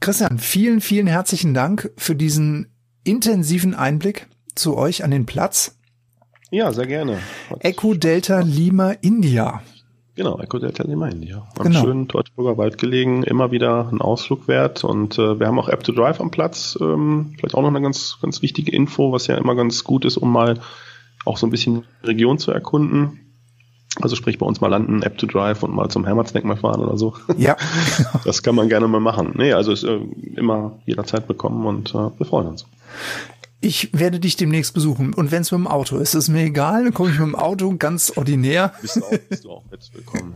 [0.00, 2.72] Christian, vielen, vielen herzlichen Dank für diesen
[3.04, 5.76] intensiven Einblick zu euch an den Platz.
[6.50, 7.18] Ja, sehr gerne.
[7.60, 9.62] Echo Delta Lima India.
[10.16, 11.46] Genau, Eco Delta Lima India.
[11.58, 11.82] Am genau.
[11.82, 15.84] schönen Teutoburger Wald gelegen, immer wieder ein Ausflug wert und äh, wir haben auch App
[15.84, 16.78] to Drive am Platz.
[16.80, 20.16] Ähm, vielleicht auch noch eine ganz, ganz wichtige Info, was ja immer ganz gut ist,
[20.16, 20.58] um mal
[21.26, 23.20] auch so ein bisschen die Region zu erkunden.
[24.00, 26.96] Also sprich bei uns mal landen, App to Drive und mal zum Hermannsdenkmal fahren oder
[26.96, 27.14] so.
[27.36, 27.56] Ja.
[28.24, 29.34] das kann man gerne mal machen.
[29.36, 30.00] Nee, also ist äh,
[30.34, 32.64] immer jederzeit bekommen und äh, wir freuen uns
[33.60, 35.14] ich werde dich demnächst besuchen.
[35.14, 37.34] Und wenn es mit dem Auto ist, ist mir egal, dann komme ich mit dem
[37.34, 38.72] Auto ganz ordinär.
[38.82, 40.34] Bist du auch, bist du auch willkommen.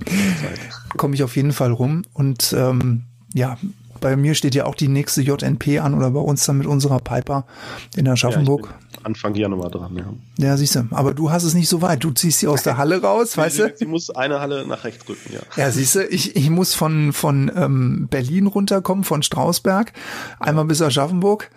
[0.96, 2.02] komme ich auf jeden Fall rum.
[2.12, 3.04] Und ähm,
[3.34, 3.58] ja,
[4.00, 6.98] bei mir steht ja auch die nächste JNP an oder bei uns dann mit unserer
[6.98, 7.44] Piper
[7.96, 8.68] in Aschaffenburg.
[8.68, 10.44] Ja, Anfang Januar dran, ja.
[10.44, 10.86] Ja, siehst du.
[10.90, 12.04] Aber du hast es nicht so weit.
[12.04, 13.74] Du ziehst sie aus der Halle raus, weißt du?
[13.76, 15.40] Sie muss eine Halle nach rechts rücken, ja.
[15.56, 19.92] Ja, siehst du, ich, ich muss von, von ähm, Berlin runterkommen, von Strausberg,
[20.38, 21.50] einmal bis Aschaffenburg.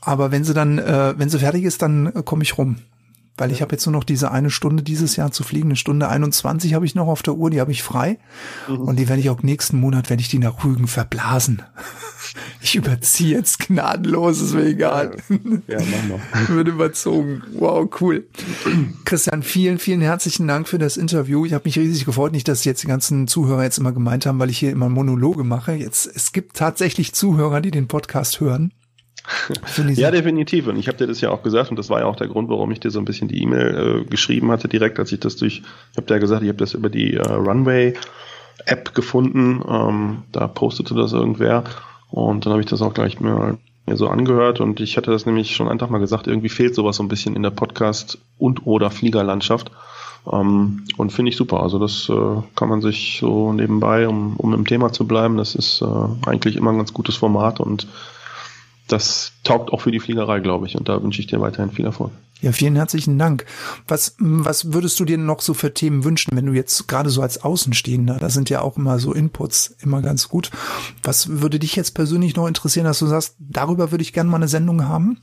[0.00, 2.76] Aber wenn sie dann, äh, wenn sie fertig ist, dann äh, komme ich rum.
[3.36, 5.68] Weil ich habe jetzt nur noch diese eine Stunde dieses Jahr zu fliegen.
[5.68, 8.18] Eine Stunde 21 habe ich noch auf der Uhr, die habe ich frei.
[8.68, 8.80] Mhm.
[8.80, 11.62] Und die werde ich auch nächsten Monat, werde ich die nach Rügen verblasen.
[12.62, 15.16] Ich überziehe jetzt gnadenlos, ist mir egal.
[15.66, 16.48] Ja, mach mal.
[16.48, 17.42] Wird überzogen.
[17.52, 18.26] Wow, cool.
[19.04, 21.44] Christian, vielen, vielen herzlichen Dank für das Interview.
[21.46, 24.38] Ich habe mich riesig gefreut, nicht, dass jetzt die ganzen Zuhörer jetzt immer gemeint haben,
[24.38, 25.72] weil ich hier immer Monologe mache.
[25.72, 28.72] Jetzt, es gibt tatsächlich Zuhörer, die den Podcast hören.
[29.94, 30.66] ja, definitiv.
[30.66, 32.48] Und ich habe dir das ja auch gesagt und das war ja auch der Grund,
[32.48, 35.36] warum ich dir so ein bisschen die E-Mail äh, geschrieben hatte, direkt, als ich das
[35.36, 35.62] durch,
[35.92, 39.62] ich habe dir ja gesagt, ich habe das über die äh, Runway-App gefunden.
[39.68, 41.64] Ähm, da postete das irgendwer
[42.10, 43.58] und dann habe ich das auch gleich mir,
[43.92, 47.02] so angehört und ich hatte das nämlich schon einfach mal gesagt, irgendwie fehlt sowas so
[47.02, 49.72] ein bisschen in der Podcast- und oder Fliegerlandschaft.
[50.30, 51.62] Ähm, und finde ich super.
[51.62, 55.54] Also das äh, kann man sich so nebenbei, um, um im Thema zu bleiben, das
[55.54, 57.88] ist äh, eigentlich immer ein ganz gutes Format und
[58.86, 60.76] das taugt auch für die Fliegerei, glaube ich.
[60.76, 62.10] Und da wünsche ich dir weiterhin viel Erfolg.
[62.40, 63.44] Ja, vielen herzlichen Dank.
[63.86, 67.20] Was, was würdest du dir noch so für Themen wünschen, wenn du jetzt gerade so
[67.20, 70.50] als Außenstehender, da sind ja auch immer so Inputs immer ganz gut.
[71.02, 74.36] Was würde dich jetzt persönlich noch interessieren, dass du sagst, darüber würde ich gerne mal
[74.36, 75.18] eine Sendung haben?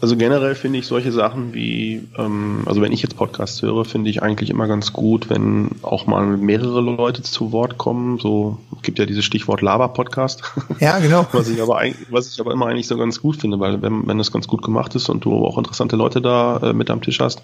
[0.00, 4.10] Also generell finde ich solche Sachen wie, ähm, also wenn ich jetzt Podcasts höre, finde
[4.10, 8.18] ich eigentlich immer ganz gut, wenn auch mal mehrere Leute zu Wort kommen.
[8.18, 10.42] So es gibt ja dieses Stichwort Lava-Podcast.
[10.78, 11.26] Ja, genau.
[11.32, 14.06] was ich aber eigentlich, was ich aber immer eigentlich so ganz gut finde, weil wenn,
[14.06, 17.02] wenn das ganz gut gemacht ist und du auch interessante Leute da äh, mit am
[17.02, 17.42] Tisch hast,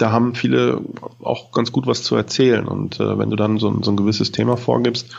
[0.00, 0.80] da haben viele
[1.22, 2.66] auch ganz gut was zu erzählen.
[2.66, 5.14] Und äh, wenn du dann so, so ein gewisses Thema vorgibst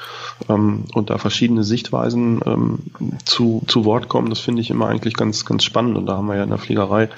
[0.50, 2.80] ähm, und da verschiedene Sichtweisen ähm,
[3.26, 5.98] zu, zu Wort kommen, das finde ich immer eigentlich ganz, ganz spannend.
[5.98, 7.10] Und da haben wir ja in der Fliegerei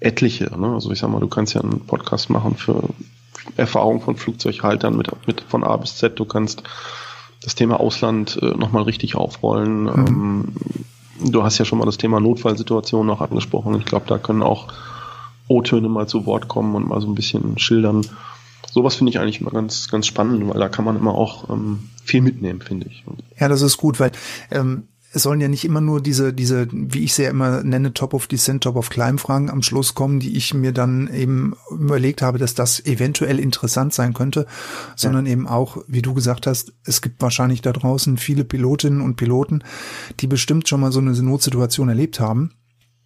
[0.00, 0.44] etliche.
[0.58, 0.74] Ne?
[0.74, 2.82] Also ich sag mal, du kannst ja einen Podcast machen für
[3.56, 6.18] Erfahrung von Flugzeughaltern mit, mit von A bis Z.
[6.18, 6.62] Du kannst
[7.42, 9.84] das Thema Ausland äh, nochmal richtig aufrollen.
[9.84, 10.06] Mhm.
[10.06, 13.74] Ähm, du hast ja schon mal das Thema Notfallsituation noch angesprochen.
[13.74, 14.68] Ich glaube, da können auch
[15.52, 18.06] O-Töne mal zu Wort kommen und mal so ein bisschen schildern.
[18.70, 21.90] Sowas finde ich eigentlich immer ganz, ganz spannend, weil da kann man immer auch ähm,
[22.04, 23.04] viel mitnehmen, finde ich.
[23.38, 24.12] Ja, das ist gut, weil
[24.50, 24.84] ähm,
[25.14, 28.14] es sollen ja nicht immer nur diese, diese, wie ich sie ja immer nenne, Top
[28.14, 32.22] of Descent, Top of Climb Fragen am Schluss kommen, die ich mir dann eben überlegt
[32.22, 34.46] habe, dass das eventuell interessant sein könnte,
[34.96, 35.32] sondern ja.
[35.32, 39.62] eben auch, wie du gesagt hast, es gibt wahrscheinlich da draußen viele Pilotinnen und Piloten,
[40.20, 42.52] die bestimmt schon mal so eine Notsituation erlebt haben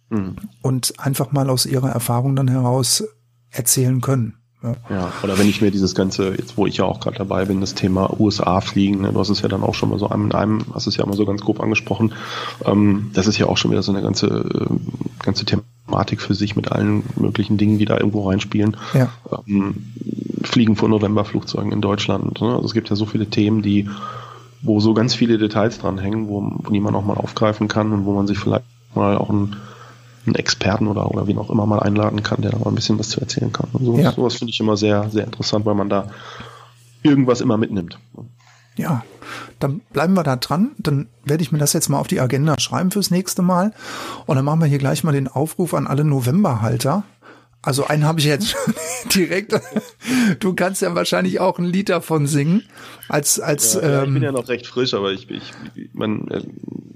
[0.09, 0.35] mhm.
[0.61, 3.03] und einfach mal aus ihrer Erfahrung dann heraus
[3.49, 4.35] erzählen können.
[4.63, 4.75] Ja.
[4.89, 7.61] ja, oder wenn ich mir dieses ganze, jetzt wo ich ja auch gerade dabei bin,
[7.61, 10.31] das Thema USA fliegen, ne, du hast es ja dann auch schon mal so in
[10.31, 12.13] einem, hast es ja mal so ganz grob angesprochen,
[12.65, 16.55] ähm, das ist ja auch schon wieder so eine ganze, äh, ganze Thematik für sich
[16.55, 18.77] mit allen möglichen Dingen, die da irgendwo reinspielen.
[18.95, 19.11] Ja.
[19.47, 19.93] Ähm,
[20.43, 22.41] fliegen vor Novemberflugzeugen in Deutschland.
[22.41, 22.47] Ne?
[22.47, 23.87] Also es gibt ja so viele Themen, die,
[24.63, 27.91] wo so ganz viele Details dran hängen, wo, wo die man auch mal aufgreifen kann
[27.91, 29.55] und wo man sich vielleicht mal auch ein
[30.27, 32.99] einen Experten oder, oder wen auch immer mal einladen kann, der da mal ein bisschen
[32.99, 33.69] was zu erzählen kann.
[33.73, 34.11] Und sowas, ja.
[34.11, 36.09] sowas finde ich immer sehr, sehr interessant, weil man da
[37.03, 37.97] irgendwas immer mitnimmt.
[38.75, 39.03] Ja,
[39.59, 40.71] dann bleiben wir da dran.
[40.77, 43.73] Dann werde ich mir das jetzt mal auf die Agenda schreiben fürs nächste Mal.
[44.25, 47.03] Und dann machen wir hier gleich mal den Aufruf an alle Novemberhalter.
[47.67, 48.55] Also einen habe ich jetzt
[49.13, 49.53] direkt.
[50.39, 52.63] Du kannst ja wahrscheinlich auch ein Lied davon singen.
[53.09, 55.51] Als als ja, ja, ich bin ähm, ja noch recht frisch, aber ich, ich
[55.91, 56.43] man äh,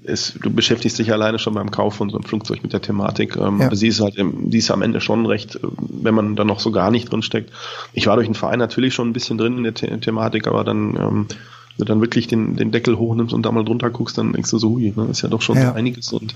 [0.03, 3.36] ist, du beschäftigst dich alleine schon beim Kauf von so einem Flugzeug mit der Thematik.
[3.36, 3.65] Ähm, ja.
[3.65, 6.61] Aber sie ist halt, sie ist am Ende schon recht, äh, wenn man da noch
[6.61, 7.51] so gar nicht drin steckt.
[7.91, 10.63] Ich war durch den Verein natürlich schon ein bisschen drin in der The Thematik, aber
[10.63, 11.28] dann ähm,
[11.76, 14.51] wenn du dann wirklich den, den Deckel hochnimmst und da mal drunter guckst, dann denkst
[14.51, 15.74] du so, hui, ne, ist ja doch schon ja.
[15.74, 16.34] einiges und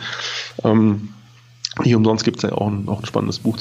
[0.65, 1.13] ähm,
[1.83, 3.57] hier umsonst gibt es ja auch ein, auch ein spannendes Buch.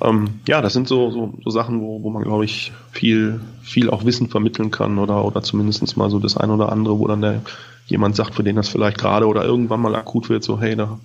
[0.00, 3.88] Ähm, ja, das sind so, so, so Sachen, wo, wo man, glaube ich, viel, viel
[3.90, 7.22] auch Wissen vermitteln kann oder, oder zumindest mal so das ein oder andere, wo dann
[7.22, 7.42] der,
[7.86, 10.98] jemand sagt, für den das vielleicht gerade oder irgendwann mal akut wird, so, hey, da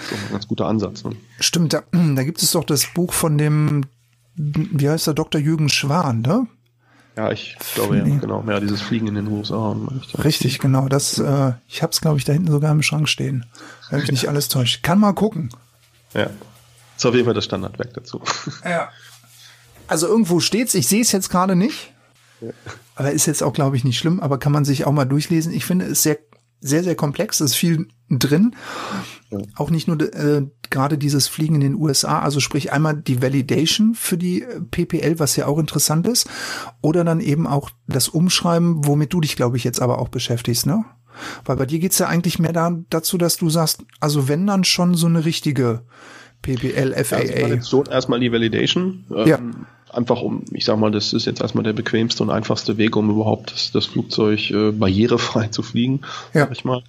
[0.00, 1.04] ist doch ein ganz guter Ansatz.
[1.04, 1.12] Ne?
[1.40, 3.84] Stimmt, da, da gibt es doch das Buch von dem,
[4.36, 5.40] wie heißt der, Dr.
[5.40, 6.46] Jürgen Schwan, ne?
[7.16, 8.44] Ja, ich glaube ja, genau.
[8.46, 9.74] Ja, dieses Fliegen in den USA.
[10.22, 10.86] Richtig, genau.
[10.86, 13.44] Das, äh, ich habe es, glaube ich, da hinten sogar im Schrank stehen.
[13.90, 14.84] Wenn mich nicht alles täuscht.
[14.84, 15.48] Kann mal gucken.
[16.14, 16.30] Ja.
[16.98, 18.20] Ist auf jeden Fall das Standardwerk dazu.
[18.64, 18.90] Ja.
[19.86, 20.74] Also irgendwo steht's.
[20.74, 21.94] Ich sehe es jetzt gerade nicht.
[22.40, 22.50] Ja.
[22.96, 24.20] Aber ist jetzt auch, glaube ich, nicht schlimm.
[24.20, 25.52] Aber kann man sich auch mal durchlesen.
[25.52, 26.18] Ich finde es sehr,
[26.60, 27.40] sehr, sehr komplex.
[27.40, 28.56] Es ist viel drin.
[29.30, 29.38] Ja.
[29.54, 33.94] Auch nicht nur äh, gerade dieses Fliegen in den USA, also sprich einmal die Validation
[33.94, 36.28] für die äh, PPL, was ja auch interessant ist,
[36.82, 40.66] oder dann eben auch das Umschreiben, womit du dich, glaube ich, jetzt aber auch beschäftigst,
[40.66, 40.84] ne?
[41.44, 44.64] Weil bei dir geht's ja eigentlich mehr da, dazu, dass du sagst, also wenn dann
[44.64, 45.82] schon so eine richtige
[46.42, 47.16] PPL, FAA.
[47.16, 49.04] Also jetzt schon erstmal die Validation.
[49.14, 49.38] Ähm, ja.
[49.90, 53.10] Einfach um, ich sag mal, das ist jetzt erstmal der bequemste und einfachste Weg, um
[53.10, 56.00] überhaupt das, das Flugzeug äh, barrierefrei zu fliegen,
[56.34, 56.42] ja.
[56.42, 56.82] sag ich mal.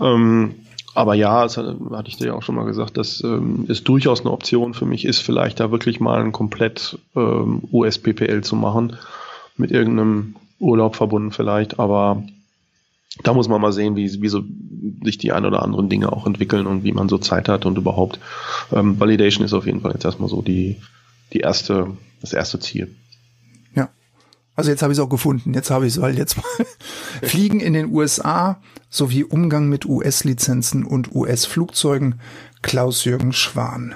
[0.00, 0.56] Ähm,
[0.94, 4.20] aber ja, das hatte ich dir ja auch schon mal gesagt, das ähm, ist durchaus
[4.20, 8.96] eine Option für mich, ist vielleicht da wirklich mal ein komplett ähm, US-PPL zu machen,
[9.56, 12.22] mit irgendeinem Urlaub verbunden vielleicht, aber
[13.22, 14.42] da muss man mal sehen, wie, wie so
[15.04, 17.78] sich die ein oder anderen Dinge auch entwickeln und wie man so Zeit hat und
[17.78, 18.18] überhaupt.
[18.72, 20.80] Ähm, Validation ist auf jeden Fall jetzt erstmal so die,
[21.32, 22.94] die erste, das erste Ziel.
[23.74, 23.90] Ja.
[24.54, 25.54] Also jetzt habe ich es auch gefunden.
[25.54, 26.66] Jetzt habe ich es, weil jetzt mal
[27.22, 32.20] Fliegen in den USA sowie Umgang mit US-Lizenzen und US-Flugzeugen.
[32.62, 33.94] Klaus-Jürgen Schwan.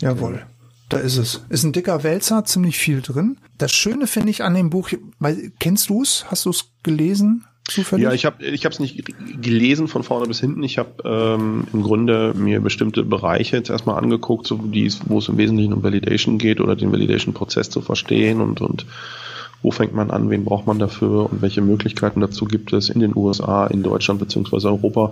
[0.00, 0.36] Jawohl.
[0.36, 0.46] Ja.
[0.88, 1.42] Da ist es.
[1.50, 3.38] Ist ein dicker Wälzer, ziemlich viel drin.
[3.58, 6.24] Das Schöne finde ich an dem Buch, weil, kennst du es?
[6.28, 7.44] Hast du es gelesen?
[7.68, 8.04] Zufällig?
[8.04, 9.04] Ja, ich habe ich es nicht
[9.40, 10.62] gelesen von vorne bis hinten.
[10.62, 15.28] Ich habe ähm, im Grunde mir bestimmte Bereiche jetzt erstmal angeguckt, so die, wo es
[15.28, 18.86] im Wesentlichen um Validation geht oder den Validation-Prozess zu verstehen und, und
[19.62, 23.00] wo fängt man an, wen braucht man dafür und welche Möglichkeiten dazu gibt es in
[23.00, 25.10] den USA, in Deutschland beziehungsweise Europa,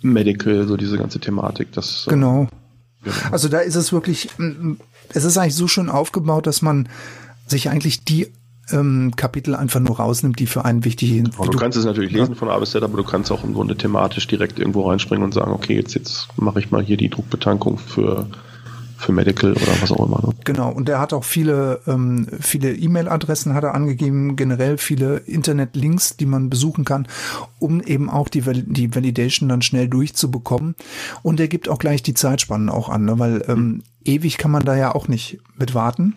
[0.00, 1.72] Medical, so diese ganze Thematik.
[1.72, 2.48] Das, äh, genau.
[3.02, 3.16] genau.
[3.30, 4.28] Also da ist es wirklich,
[5.10, 6.88] es ist eigentlich so schön aufgebaut, dass man
[7.46, 8.28] sich eigentlich die
[8.72, 11.36] ähm, Kapitel einfach nur rausnimmt, die für einen wichtig sind.
[11.36, 12.38] Du, du, kannst es natürlich lesen ja.
[12.38, 15.32] von A bis Z, aber du kannst auch im Grunde thematisch direkt irgendwo reinspringen und
[15.32, 18.26] sagen, okay, jetzt, jetzt mache ich mal hier die Druckbetankung für
[19.04, 20.20] für Medical oder was auch immer.
[20.26, 20.34] Ne?
[20.44, 26.16] Genau, und er hat auch viele ähm, viele E-Mail-Adressen hat er angegeben, generell viele Internet-Links,
[26.16, 27.06] die man besuchen kann,
[27.58, 30.74] um eben auch die, die Validation dann schnell durchzubekommen.
[31.22, 33.18] Und er gibt auch gleich die Zeitspannen auch an, ne?
[33.18, 33.82] weil ähm, mhm.
[34.04, 36.14] ewig kann man da ja auch nicht mit warten.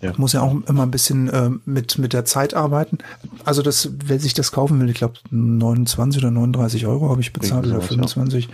[0.00, 0.14] Ja.
[0.16, 2.98] Muss ja auch immer ein bisschen äh, mit, mit der Zeit arbeiten.
[3.44, 7.32] Also das, wer sich das kaufen will, ich glaube 29 oder 39 Euro habe ich
[7.32, 8.46] bezahlt oder 25.
[8.46, 8.50] Ja.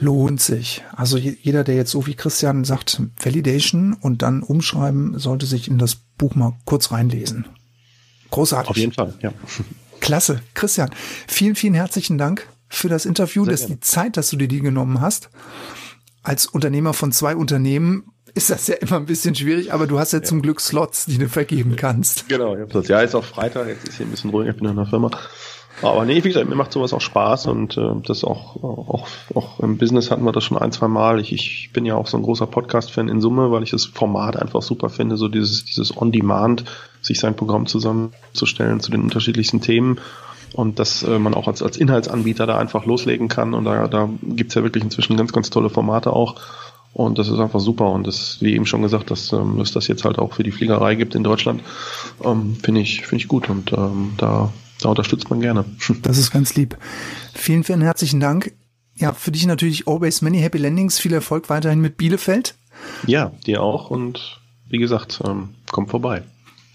[0.00, 0.82] Lohnt sich.
[0.94, 5.78] Also jeder, der jetzt so wie Christian sagt, Validation und dann umschreiben, sollte sich in
[5.78, 7.46] das Buch mal kurz reinlesen.
[8.30, 8.70] Großartig.
[8.70, 9.32] Auf jeden Fall, ja.
[10.00, 10.40] Klasse.
[10.54, 10.90] Christian,
[11.26, 15.00] vielen, vielen herzlichen Dank für das Interview, dass die Zeit, dass du dir die genommen
[15.00, 15.30] hast.
[16.22, 18.04] Als Unternehmer von zwei Unternehmen
[18.34, 20.24] ist das ja immer ein bisschen schwierig, aber du hast ja, ja.
[20.24, 22.28] zum Glück Slots, die du vergeben kannst.
[22.28, 24.86] Genau, ja, ist auch Freitag, jetzt ist hier ein bisschen ruhiger, ich bin in der
[24.86, 25.10] Firma.
[25.82, 29.60] Aber nee, wie gesagt, mir macht sowas auch Spaß und äh, das auch, auch, auch
[29.60, 31.20] im Business hatten wir das schon ein, zwei Mal.
[31.20, 34.36] Ich, ich bin ja auch so ein großer Podcast-Fan in Summe, weil ich das Format
[34.36, 36.64] einfach super finde, so dieses, dieses On-Demand,
[37.00, 39.98] sich sein Programm zusammenzustellen zu den unterschiedlichsten Themen
[40.52, 44.08] und dass äh, man auch als, als Inhaltsanbieter da einfach loslegen kann und da, da
[44.22, 46.36] gibt's ja wirklich inzwischen ganz, ganz tolle Formate auch.
[46.92, 47.90] Und das ist einfach super.
[47.90, 50.50] Und das, wie eben schon gesagt, dass ähm, es das jetzt halt auch für die
[50.50, 51.62] Fliegerei gibt in Deutschland,
[52.24, 53.48] ähm, finde ich, finde ich gut.
[53.48, 55.64] Und ähm, da da unterstützt man gerne.
[56.02, 56.76] Das ist ganz lieb.
[57.34, 58.52] Vielen, vielen herzlichen Dank.
[58.96, 60.98] Ja, für dich natürlich always many happy landings.
[60.98, 62.54] Viel Erfolg weiterhin mit Bielefeld.
[63.06, 63.90] Ja, dir auch.
[63.90, 66.22] Und wie gesagt, ähm, komm vorbei.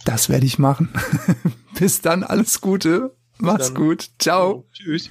[0.06, 0.90] Das werde ich machen.
[1.80, 3.16] Bis dann, alles Gute.
[3.38, 3.76] Mach's dann.
[3.76, 4.10] gut.
[4.20, 4.66] Ciao.
[4.74, 5.10] Tschüss.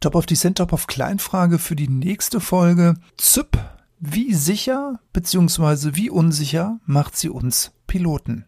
[0.00, 2.94] Top of Descent, Top of Kleinfrage für die nächste Folge.
[3.18, 3.58] ZIP.
[3.98, 5.90] Wie sicher bzw.
[5.92, 8.46] wie unsicher macht sie uns Piloten?